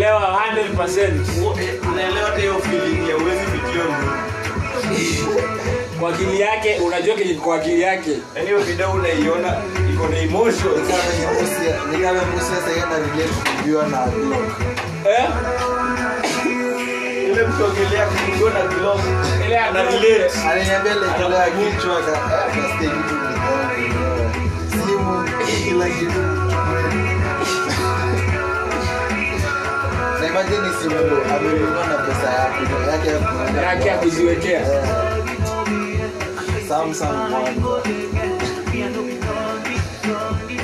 [0.00, 0.40] Unamuelewa
[0.86, 3.82] 100% unaelewa hiyo feeling ya uwezi fikia
[6.00, 8.10] kwa akili yake, unajua kenye kwa akili yake.
[8.34, 9.56] yaani hiyo video unaiona
[9.94, 11.90] iko na emotions Nikaa venye Musia-
[12.42, 14.60] sasa yeye relate kujua na Glock.
[15.10, 15.24] Eh?
[17.32, 19.04] ile mtongelea kujua na gloves
[19.46, 24.30] Ile ana relate ananiambia ile nilitolea kichwa ka- kitu nikaona mwenyewe.
[24.70, 25.28] Simu
[25.64, 26.20] kila kitu.
[30.30, 30.96] Imagine simu
[31.36, 33.08] amenunua na pesa yake
[34.28, 34.48] yake.
[34.52, 34.62] Eh.
[36.68, 37.18] Samsung.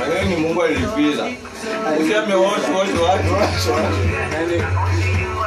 [0.00, 1.24] Lakini ni mungu alilipiza
[2.00, 3.32] usi amewash wash watu
[4.32, 4.62] Yaani,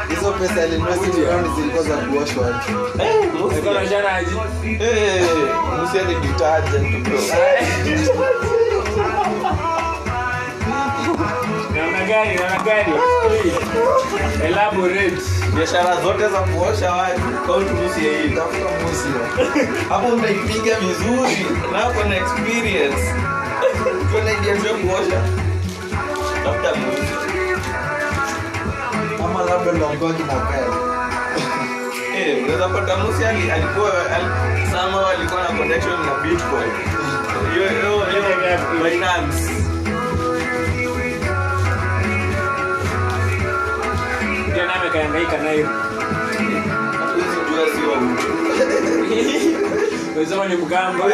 [0.09, 2.71] hizo pesa alinunua si milioni zilikuwa za kuwash watu
[3.03, 4.35] Eh, aje?
[4.63, 5.23] Eh,
[6.21, 7.19] detergent bro
[12.09, 12.93] gani, namna gani?
[14.47, 15.17] Elaborate.
[15.55, 19.09] biashara zote za kuosha watu kaunti Musi hii tafuta musi
[19.89, 23.13] hapo mtaipiga vizuri na hapo na experience
[24.11, 25.21] kuna idea ya kuosha
[26.43, 27.13] tafuta Musi
[29.25, 30.89] ama labda ndambiwa kinapenda
[32.17, 36.71] Eh, unaweza pata Musi ali- alikuwa al- sama alikuwa na connection na Bitcoin.
[37.53, 39.58] Hiyo hiyo hiyo Binance.
[44.89, 45.69] Akahangaika nayo.
[50.17, 51.05] Unasema ni mgamba.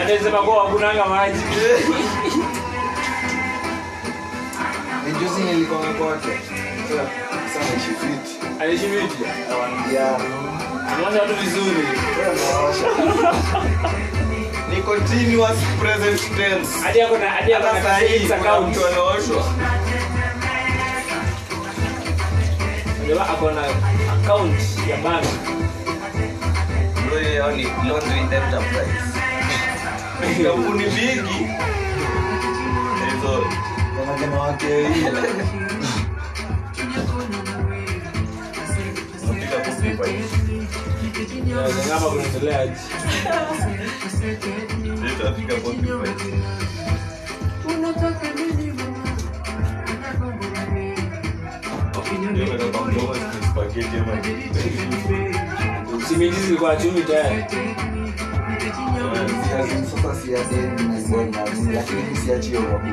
[0.00, 1.38] Anasema kuwa wakunanga maji.
[5.20, 6.28] Juzi nilikuwa kwake.
[9.94, 10.18] Ya.
[10.96, 11.86] Anaanza watu vizuri.
[14.78, 16.70] Ni continuous present tense.
[16.86, 18.76] Hadi hapo na hadi hapo na kuna account.
[18.76, 19.42] anaoshwa.
[23.02, 23.62] Ndio ako na
[24.14, 24.60] account
[24.90, 25.26] ya bank.
[27.06, 29.02] Ndio hiyo ni laundry enterprise.
[30.44, 31.38] Kampuni bigi.
[33.10, 33.44] Hizo
[34.00, 35.10] Wanajama wake ile.
[39.32, 39.72] Ndio nataka
[52.84, 54.16] mdomo ni spaghetti ama
[56.76, 57.44] chumi tayari.
[59.90, 61.38] Sasa siasa hii ni mbona,
[61.74, 62.90] lakini siachi hiyo wapi.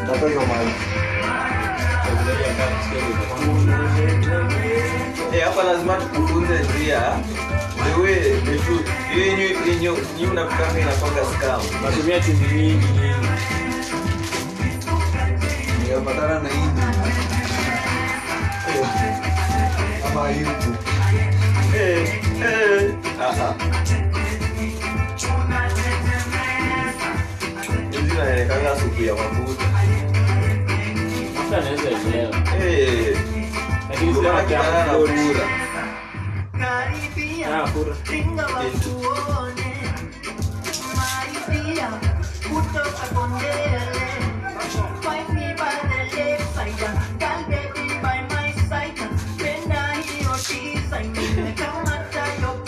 [0.00, 0.70] Nataka hiyo mali.
[5.34, 7.00] Eh, hapa lazima tukufunze njia
[7.84, 8.50] the way the
[9.14, 13.28] hiyo yenye yenye yenye unapikanga inakwanga scam Natumia chumvi nyingi nyingi.
[15.82, 16.70] Nikapatana na hii.
[20.10, 20.74] Ama yutu.
[21.76, 22.08] eh
[22.42, 23.54] eh ah ah
[27.90, 29.64] hizi naonekana supu ya mafuta
[31.34, 32.36] Mafuta anaweza elewa.
[32.66, 33.16] eh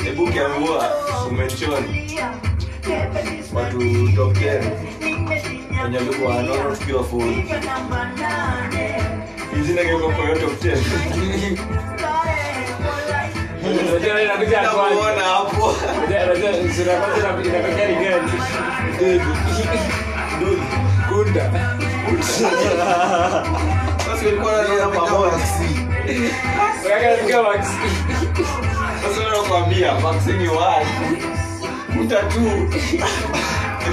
[0.04, 0.90] hebu kiambua
[1.28, 2.18] umechoni
[3.54, 3.78] watu
[4.16, 5.07] tokeni
[5.84, 7.34] wenye walikuwa wanaona tukiwa full
[9.54, 11.58] hizi nageuka kwa yote 10
[13.90, 15.20] Unajua inakuja ya kwanza.
[15.24, 15.74] hapo
[16.06, 17.32] Unajua sura ya kwanza
[17.88, 18.32] ni gani?
[20.40, 20.62] Dudu.
[21.08, 21.50] Gunda.
[23.98, 25.32] sasa walikuwa wanaona pamoja
[26.86, 27.66] Unataka kupiga max.
[29.02, 30.86] Sasa nakwambia vaccine one
[31.98, 32.68] kuta tu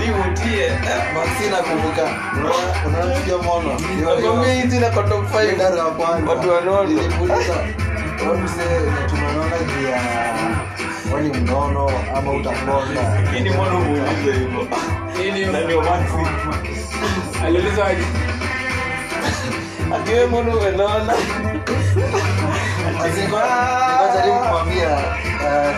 [0.04, 0.72] ili utie
[1.14, 2.04] Maxi nakumbuka.
[2.38, 3.80] Unaona- unaona tukio mono?
[4.06, 6.32] Nakwambia hizi na kwa top 5 dara ya kwanza.
[6.32, 7.56] watu wanono Nilimuuliza,
[9.10, 10.02] tunaona juu ya
[11.16, 13.02] wewe mnono ama utakonda.
[13.26, 14.68] lakini mbona muulize hivyo
[15.20, 15.46] Nini?
[15.46, 16.30] na ndio maxi
[17.46, 18.04] Aliulizwa aje?
[19.96, 21.14] akiwe mbona umenaona
[23.06, 24.90] Nikajaribu kumwambia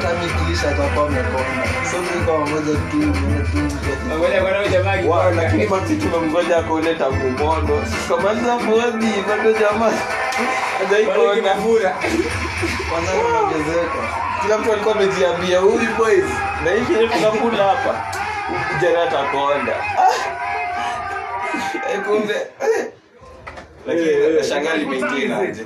[0.01, 0.28] tami
[0.72, 1.63] atakuwa amekonda.
[1.91, 5.43] So nilikuwa pamoja tu, nione tu mtu Ngoja kwa nini jamaa Wow, akikonda?
[5.43, 11.95] lakini maxi tumemgoja akuone tangu mondo kamaliza mwezi bado jamaa Kwani hajaikuona aki- kinafura?
[12.89, 14.01] kwanza kuongezeka.
[14.41, 16.26] kila mtu alikuwa amejiambia huyu boys
[16.65, 18.05] na hii kenye tunakula hapa
[18.80, 19.74] kijana atakonda
[22.05, 22.36] kumbe
[23.88, 25.65] lakini shangaa limeingia aje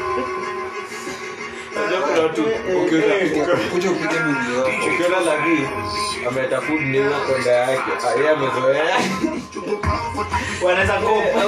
[1.81, 2.29] Unajua kuna
[3.71, 4.69] Kuja upige mwili wako.
[4.93, 5.67] ukiona lagi
[6.27, 7.81] ameleta food ni hiyo konda yake
[8.17, 8.97] yeye amezoea
[10.63, 11.39] Wanaweza kopa.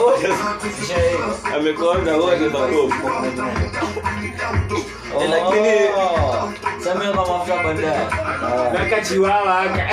[1.55, 2.93] amekonda wote za kopo
[5.21, 5.79] Eh, lakini
[6.83, 8.07] Sasa kwa mafuta baadaye.
[8.73, 9.89] naka chiwawa aka.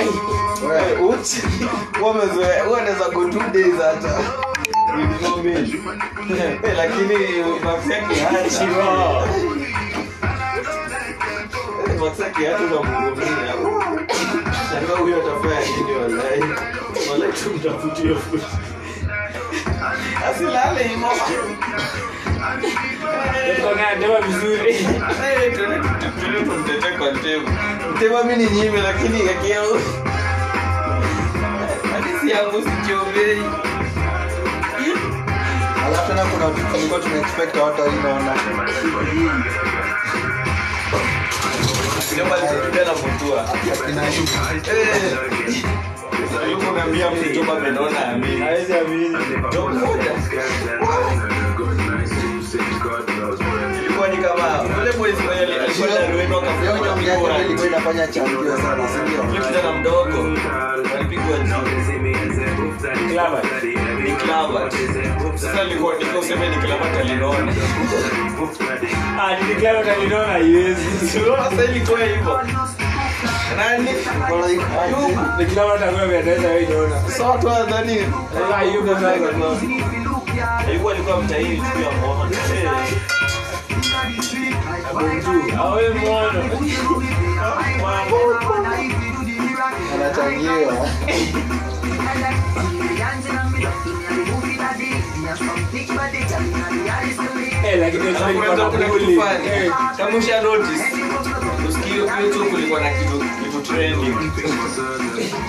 [1.03, 1.41] Uchi.
[2.01, 4.19] Wamezoea, wewe unaweza go two days hata.
[6.77, 7.17] Lakini
[7.65, 8.49] mafuta yake hata.
[12.05, 12.07] Eh,
[12.51, 13.53] hata unamhurumia.
[14.71, 16.43] Shangaa huyo atafanya nini wallahi?
[17.11, 18.41] Wallahi tumtafutie food.
[20.31, 21.07] Asilale hivyo.
[24.27, 24.87] Vizuri.
[26.45, 27.49] Tumtetee kwa Ntema.
[27.95, 29.77] Ntema mimi ni nyime lakini yake yao.
[32.27, 33.41] Yangu sichomei.
[35.85, 38.35] Alafu tena kuna tulikuwa tunaexpect watu inaona.
[42.11, 42.25] Akina
[44.67, 45.63] Eh.
[47.11, 48.41] Mtu Joba amenona amini.
[48.41, 49.17] Hawezi amini.
[49.53, 50.11] Joba moja.
[53.79, 55.99] Ilikuwa ni kama ule boys mwenye alikuwa na
[56.37, 57.37] akafanya mjua.
[57.45, 59.23] Ilikuwa inafanya champion sana, si ndio?
[59.23, 60.39] Kijana mdogo
[60.97, 61.53] alipigwa juu.
[63.07, 63.41] Clever.
[64.11, 64.73] Ni Clavat.
[65.35, 67.53] Sasa alikuwa useme ni Clavat alinona.
[69.21, 71.09] Ah, ni Clever alinona haiwezi.
[71.49, 72.39] Sasa ilikuwa hivyo.
[80.67, 82.37] Ayubu alikuwa mtahiri juu ya Mohamed.
[82.55, 82.71] Eh.
[85.59, 86.43] Awe mwana.
[89.93, 90.87] Anachangiwa.
[97.63, 97.93] Eh,
[99.97, 100.83] Kama usha notice.
[101.69, 104.15] Usikio YouTube kulikuwa na kitu kitu trending.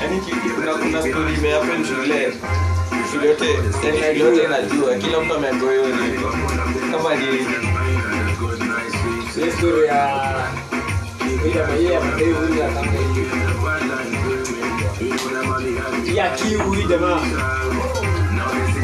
[0.01, 0.21] Yaani
[0.55, 2.33] kuna kuna story imehappen shule.
[3.13, 3.45] Shule yote,
[4.03, 4.95] yaani yote inajua.
[4.95, 6.19] Kila mtu ameambiwa hiyo ni
[6.93, 7.27] kama ni
[9.37, 9.95] ile story ya
[11.55, 11.89] ya hii.
[16.49, 17.21] Kiu huyu jamaa.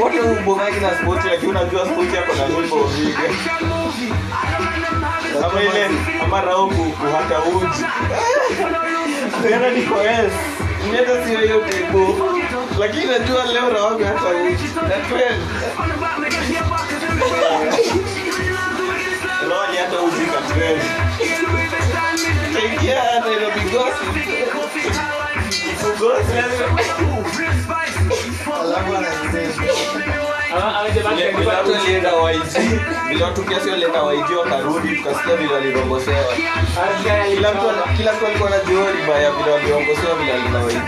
[0.00, 3.18] Wote ubomaki na sport lakini unajua sport yako na wimbo uviga.
[5.40, 5.88] Kama ile
[6.24, 7.84] ama rauku kuhata uji.
[9.42, 10.32] Tena niko yes.
[10.92, 12.16] Nienda sio hiyo tebo.
[12.78, 14.64] Lakini najua leo rauku hata uji.
[19.48, 20.80] Na hata uji ka trend.
[23.24, 24.23] Nairobi gossip.
[31.32, 32.12] Vile watu walienda
[33.42, 36.24] kiasi walienda YG wakarudi tukasikia vile walirombosewa
[37.96, 40.80] kila mtu alikuwa na jioni baya vile walirombosewa vile alienda YG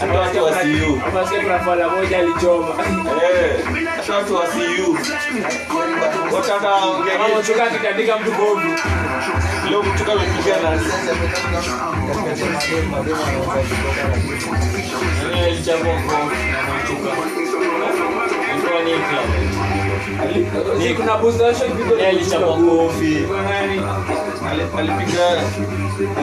[0.00, 0.52] hata watu wa
[3.24, 3.64] eh
[3.96, 4.98] hata watu wa CU.
[6.32, 6.52] Wote
[6.84, 8.60] ongea mchoka akitandika mtu bovu.
[9.70, 10.20] Leo mtu kama
[18.70, 19.28] na ni club
[20.78, 21.70] Ni kuna booster shot
[22.08, 23.24] alichapa kofi.
[24.78, 25.42] Alipiga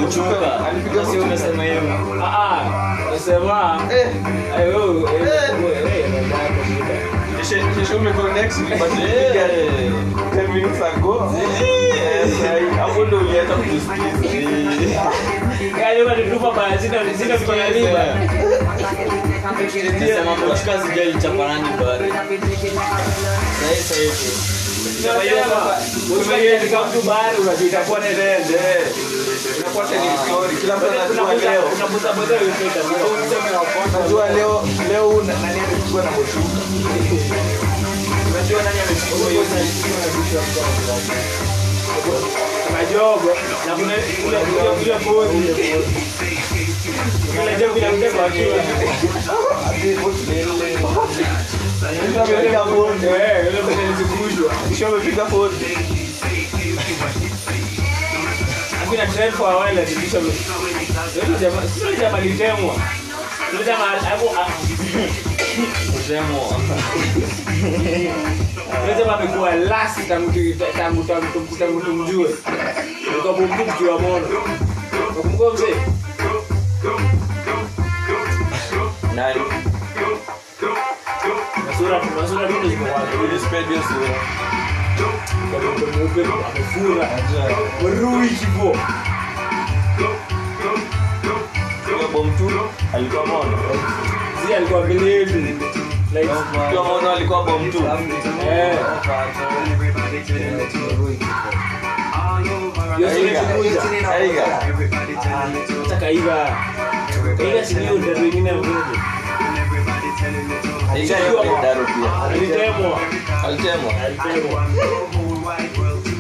[0.08, 1.82] uchuka alipiga Sio unasema hiyo
[2.24, 2.98] Ah ah.
[3.12, 4.08] Nasema eh
[4.58, 5.22] ayo eh Eh.
[5.22, 5.31] eh eh
[8.12, 9.48] Me for next week, but nilipiga
[10.36, 11.32] 10 minutes ago.
[11.32, 15.02] Yes, I- hapo ndo ulianza kutusikiza.
[15.82, 18.06] Yaani wanatupa baya zina zina kufanya riba.
[20.00, 22.12] Nasema mchika sijali chapa nani bari.
[23.80, 24.32] Sasa hivi.
[34.00, 34.64] Unajua leo.
[34.90, 37.71] leo amepigwa na Moshuka.
[42.74, 43.32] Majogo
[43.66, 44.40] na kuna
[68.82, 70.32] yule jamaa amekuwa lasi tangu
[70.78, 72.30] tangu tangu tangu tumjue.
[73.24, 73.34] Kwa
[73.78, 74.28] kiwa mono.
[75.12, 75.76] Unakumbuka mzee?
[79.16, 79.42] Nani?
[81.78, 82.48] sura sura
[83.88, 84.16] sura.
[85.52, 85.60] kwa
[86.48, 87.10] amefura
[88.02, 88.30] rui
[92.94, 93.58] alikuwa mono.
[94.58, 95.26] alikuwa vile
[96.20, 97.78] hivi like alikuwa bomtu.
[98.52, 98.78] eh
[105.84, 106.58] hata kaiga
[107.38, 108.84] kaiga si hiyo ndio wengine ambao
[110.94, 112.24] Aiga yuko Daro pia.
[112.24, 113.00] alitemwa
[113.46, 113.94] Alitemwa.
[114.06, 114.66] alitemwa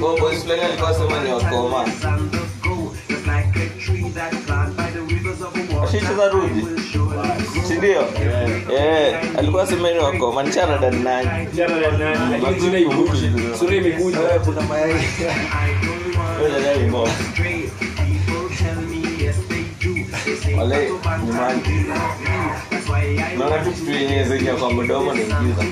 [0.03, 1.85] Oh, boys fulani alikuwa sema ni wakoma.
[5.91, 6.65] Ashicheza rudi.
[7.67, 8.01] Si ndio?
[8.77, 11.47] Eh, alikuwa semeni wako manchara ndani nani.
[11.53, 14.95] jana na nani lakini imekuja sura imekuja kuna mayai?
[16.41, 17.07] Wale ni.
[23.37, 25.65] Naona tu kitu yenye zenye kwa mdomo ni giza.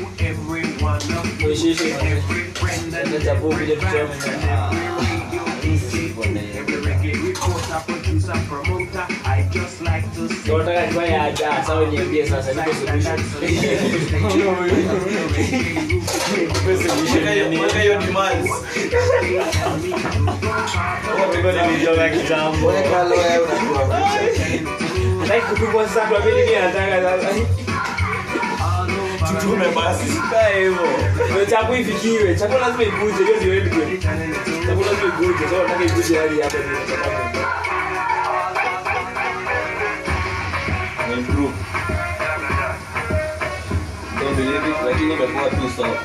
[1.42, 1.94] Mwishishi.
[3.08, 4.10] Ndio chapo kuja tuseme
[4.46, 4.72] na
[10.46, 13.20] Tunataka tufanye aja sawa niambie sasa niko solution.
[25.50, 27.30] Kutupwa sasa kwa mimi nataka sasa.
[29.42, 30.04] Tutume basi.
[30.58, 30.88] Hivyo.
[31.32, 31.46] Ndio
[31.76, 32.36] ifikiwe.
[32.36, 34.00] Chapo lazima ikuje hiyo ndio end game.
[34.68, 35.44] Lazima ikuje.
[35.50, 37.39] Sasa nataka ikuje hadi hapa
[44.40, 46.00] Don't believe it, lakini imekuwa too soft.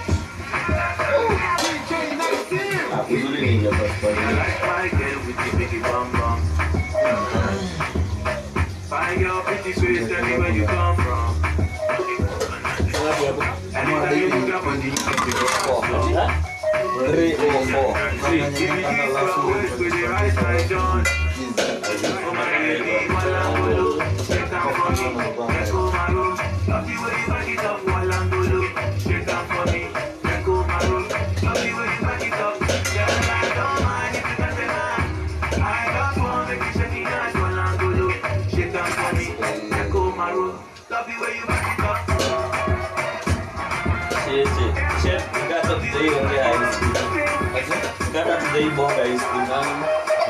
[2.92, 4.10] Ah, uzuri ni ingepaswa.
[16.04, 17.94] Three or four.
[18.28, 18.70] Shit, shit.
[18.70, 21.02] Shit, tukata tutaiongea high school.
[21.46, 23.63] Tukata tutaibonga high school.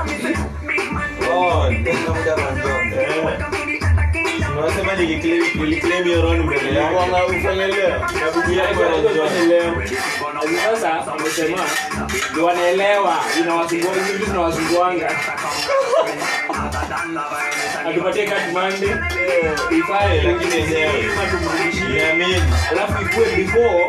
[4.59, 6.95] Unasema niliclaim hiyo roll mbele yake.
[8.13, 9.91] Ikabidi ya kwa Josh.
[10.81, 11.57] sasa wamesema
[12.45, 15.11] wanaelewa inawasumbua vitu tunawasumbuanga
[17.89, 18.87] atupatie kati mande
[19.79, 20.63] ifae Lakini
[21.93, 22.41] Niamini.
[22.71, 23.85] alafu ikue before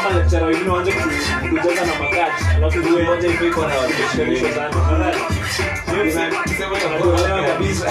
[0.00, 3.92] ama lecturer wengine waanze kujaza na makati alafu iwe Moja iko iko na watu
[4.54, 4.68] sana.
[4.70, 5.18] Tafadhali.
[6.58, 7.86] Sema Tunaelewa itakuwa kabisa.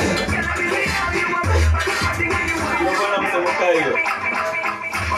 [2.82, 3.97] Unakuwa na msemo kaa hiyo.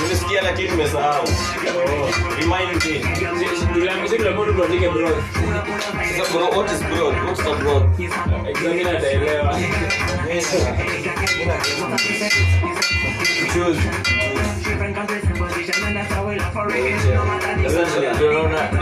[0.00, 1.28] nimesikia lakini nimesahau.
[8.48, 9.58] Examiner ataelewa.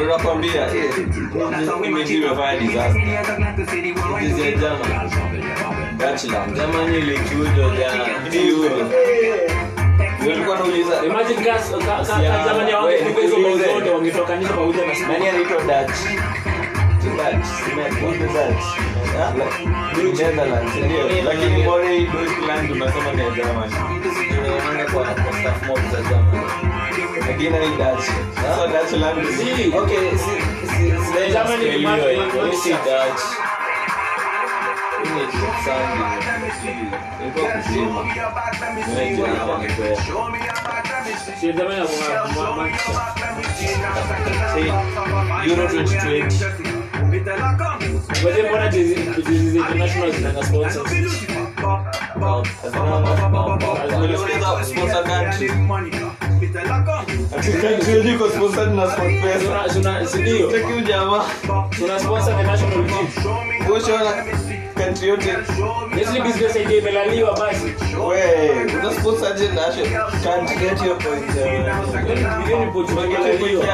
[0.09, 0.91] Nakwambia, eh,
[1.81, 3.03] mimi ndio nimefanya disaster.
[4.20, 5.11] Hizi ya jana.
[5.99, 6.47] Bachelor.
[6.55, 8.29] Jamani ilichujo jana.
[8.29, 8.70] Ndio
[10.27, 11.05] nilikuwa nauliza.
[11.07, 12.05] Imagine ka-
[12.45, 13.75] zamani wewe, wangekuwa hizo bao nikuulize.
[13.75, 15.99] zote wangetokanisha pamoja na Nani anaitwa Dutch?
[17.18, 17.49] Dutch.
[18.35, 18.64] Dutch?
[19.20, 19.33] Ah.
[21.25, 23.73] Lakini Morey Deutschland unasema ni.
[24.35, 26.47] Tunaonanga kwa kwa staff mob za Germany.
[27.29, 28.05] lakini ni Dutch
[28.35, 29.73] sasa Dutch land Si.
[29.79, 30.35] okay si
[30.66, 31.87] si Germany ni
[35.12, 35.32] Germany
[35.64, 36.44] Germany.
[36.44, 36.72] ni si
[37.34, 39.96] Dutch ni Sandy ilikuwa kusema Nigeria wanipea
[41.40, 42.96] Si Germany ya kwa- kwa- Manchester.
[44.54, 44.66] Say,
[45.50, 46.44] Euro 2020
[48.24, 50.90] Wewe mbona jezi jezi za international zina sponsors?
[54.02, 55.50] Uliuliza sponsor country.
[55.50, 56.32] Ati country
[58.30, 60.51] sponsored na Tuna tuna si ndio?
[60.51, 61.24] Cheki huyu jamaa.
[61.78, 63.72] Tuna sponsor the national team.
[63.72, 64.12] Ushaona
[64.74, 65.36] country yote.
[65.95, 67.64] Nestle business idea imelaliwa basi.
[68.09, 68.22] We,
[68.80, 71.24] una sponsor aje national country yetu hiyo point.
[72.38, 73.64] Milioni Portugal imelaliwa.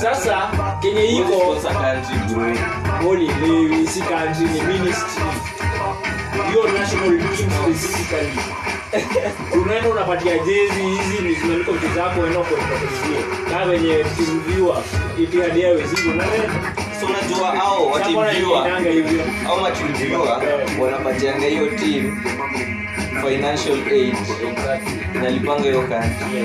[0.00, 0.50] Sasa
[0.82, 2.44] Kenya iko Sponsor country bro.
[3.02, 3.26] Holy
[3.86, 5.22] si country ni ministry.
[6.50, 8.77] Hiyo national team specifically.
[9.62, 12.20] Unaenda unapatia jezi hizi ni zimeandikwa vitu zako
[14.04, 14.76] team viewer
[15.22, 16.48] ipiadia wezigo na wewe.
[17.00, 17.90] So unajua au
[19.60, 20.42] matimjua
[20.80, 22.22] wanapatianga hiyo team
[23.28, 24.16] financial aid
[25.14, 26.44] inalipanga hiyo country.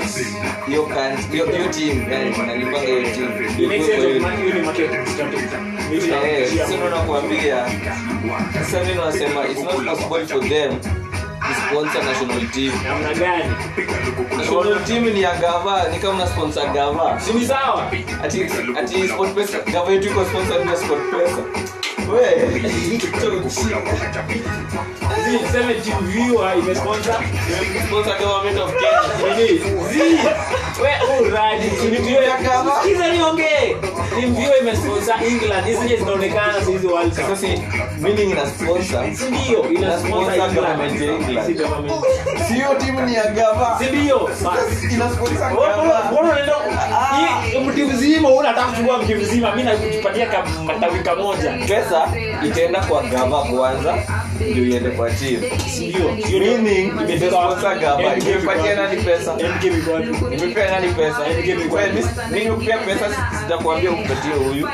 [0.66, 3.44] Hiyo country, hiyo hiyo team yani inalipanga hiyo team.
[3.58, 5.46] It makes sense of money when you market strategy.
[5.90, 6.96] Maybe na kushia sasa mwana.
[6.96, 7.66] nakwambia
[8.52, 11.03] sasa mimi nasema it's not possible for them
[11.74, 12.72] sponsor national team.
[12.86, 13.50] Namna gani?
[14.38, 17.18] national team ni ya gava ni kama na sponsor gava.
[17.20, 17.90] Si ni sawa?
[18.22, 18.46] ati
[18.78, 19.58] ati sport pesa.
[19.72, 21.42] Gava yetu iko sponsor na sport pesa.
[25.42, 27.18] Tuseme team viewer imesponsor
[27.86, 30.82] sponsor government of Kenya nini?
[30.82, 32.72] Zi, we uradi, si ni viewer ya Kama.
[32.82, 33.76] Sikiza niongee.
[34.20, 35.66] Team viewer imesponsor England.
[35.66, 37.26] Hizi zinaonekana hizi World Cup.
[37.28, 37.46] sasa
[38.00, 39.70] meaning ina sponsor ndio?
[39.70, 41.58] Ina sponsor government ya England.
[42.48, 44.30] Sio timu ni ya gava ndio?
[44.92, 46.54] Ina sponsor gava mbona unaenda
[47.68, 50.26] mti mzima unataka kuchukua mti mzima mimi nakupatia
[50.66, 52.08] katawi kamoja pesa
[52.46, 53.94] itaenda kwa gava kwanza
[54.50, 55.42] ndio iende kwa team
[55.78, 59.64] ndio meaning imesponsor gava imepatia nani pesa MK
[60.64, 61.18] Nimepea nani pesa?
[62.30, 64.68] Mimi kupea pesa sitakwambia umpatie huyu.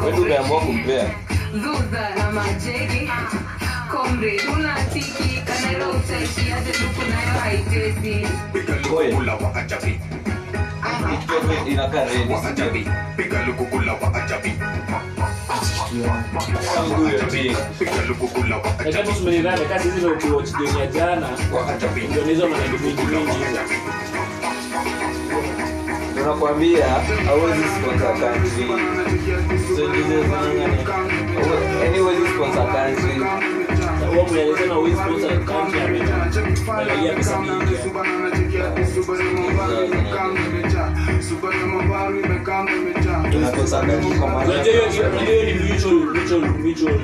[0.00, 1.10] Wewe umeamua kumpea.
[2.18, 3.10] Na majegi.
[3.90, 5.42] Komre, unatiki
[7.10, 8.26] nayo haitezi.
[8.94, 9.12] Wewe,
[11.70, 12.04] inakaa
[19.68, 19.88] kasi
[20.86, 21.28] jana
[22.10, 23.32] ndio hizo maneno mingi mingi.
[23.32, 23.60] Hizo.
[26.20, 26.86] Tunakwambia
[27.26, 28.66] hauwezi sponsor country
[29.76, 30.76] so ndizo zinang'ani
[31.82, 33.20] yani huwezi sponsor country
[34.14, 36.02] Huwa mnaelezana huwezi sponsor country
[36.70, 37.74] amelalia pesa mingi.
[44.10, 46.98] hiyo ni mutual mutual mutual.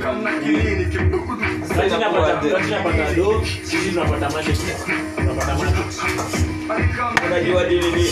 [1.75, 4.59] Platina pata platina pata do, sisi tunapata market.
[5.17, 6.03] Tunapata market.
[7.27, 8.05] unajua nini ni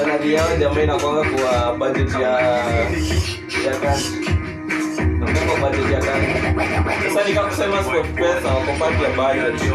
[0.00, 2.30] salari yao jamaa inakwanga kwa budget ya
[3.64, 4.28] ya country
[5.18, 9.70] Nakwanga budget ya country sasa nikakusema sport pesa wako part ya budget.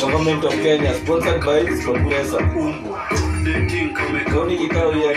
[0.00, 2.00] Government of kenya sponsored by sport
[4.32, 5.16] kauni kikao ya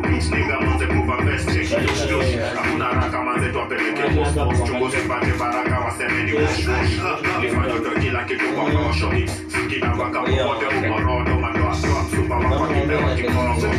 [0.21, 4.97] mafukuru bitch nigga manze kuva best check it out hakuna haraka manze tuwapeleke post chunguzi
[5.07, 6.93] pate baraka waseme ni ushush
[7.41, 9.09] lifanya utoe kila kitu kwa kosho
[9.69, 13.71] kina baka popote umorodo mandoa doa msupa wako kipewa kikongo